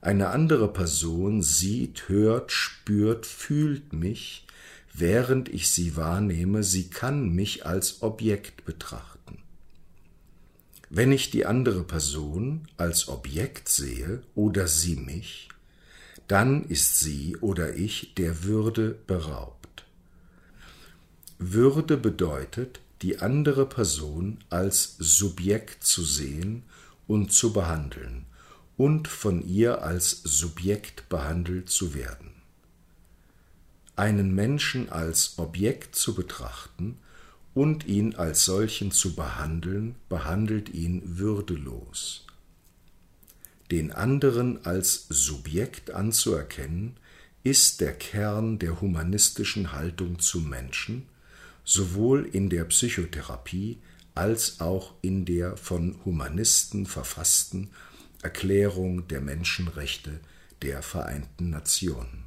Eine 0.00 0.28
andere 0.28 0.72
Person 0.72 1.42
sieht, 1.42 2.08
hört, 2.08 2.52
spürt, 2.52 3.26
fühlt 3.26 3.92
mich, 3.92 4.46
während 4.94 5.48
ich 5.48 5.68
sie 5.70 5.96
wahrnehme, 5.96 6.62
sie 6.62 6.88
kann 6.88 7.34
mich 7.34 7.66
als 7.66 8.02
Objekt 8.02 8.64
betrachten. 8.64 9.38
Wenn 10.88 11.10
ich 11.10 11.30
die 11.30 11.46
andere 11.46 11.82
Person 11.82 12.68
als 12.76 13.08
Objekt 13.08 13.68
sehe 13.68 14.22
oder 14.36 14.68
sie 14.68 14.96
mich, 14.96 15.48
dann 16.28 16.64
ist 16.64 17.00
sie 17.00 17.36
oder 17.40 17.74
ich 17.74 18.14
der 18.14 18.44
Würde 18.44 18.96
beraubt. 19.06 19.84
Würde 21.38 21.96
bedeutet, 21.96 22.80
die 23.02 23.20
andere 23.20 23.66
Person 23.66 24.38
als 24.50 24.96
Subjekt 24.98 25.84
zu 25.84 26.02
sehen 26.02 26.64
und 27.06 27.32
zu 27.32 27.52
behandeln 27.52 28.26
und 28.76 29.08
von 29.08 29.46
ihr 29.46 29.82
als 29.82 30.22
Subjekt 30.22 31.08
behandelt 31.08 31.70
zu 31.70 31.94
werden. 31.94 32.34
Einen 33.96 34.34
Menschen 34.34 34.90
als 34.90 35.38
Objekt 35.38 35.96
zu 35.96 36.14
betrachten 36.14 36.98
und 37.54 37.86
ihn 37.86 38.14
als 38.14 38.44
solchen 38.44 38.92
zu 38.92 39.16
behandeln, 39.16 39.96
behandelt 40.08 40.68
ihn 40.68 41.02
würdelos. 41.18 42.27
Den 43.70 43.92
anderen 43.92 44.64
als 44.64 45.06
Subjekt 45.08 45.90
anzuerkennen, 45.90 46.96
ist 47.44 47.80
der 47.80 47.94
Kern 47.94 48.58
der 48.58 48.80
humanistischen 48.80 49.72
Haltung 49.72 50.18
zum 50.18 50.48
Menschen, 50.48 51.08
sowohl 51.64 52.26
in 52.26 52.50
der 52.50 52.64
Psychotherapie 52.64 53.78
als 54.14 54.60
auch 54.60 54.94
in 55.02 55.24
der 55.24 55.56
von 55.56 56.00
Humanisten 56.04 56.86
verfassten 56.86 57.70
Erklärung 58.22 59.06
der 59.08 59.20
Menschenrechte 59.20 60.18
der 60.62 60.82
Vereinten 60.82 61.50
Nationen. 61.50 62.24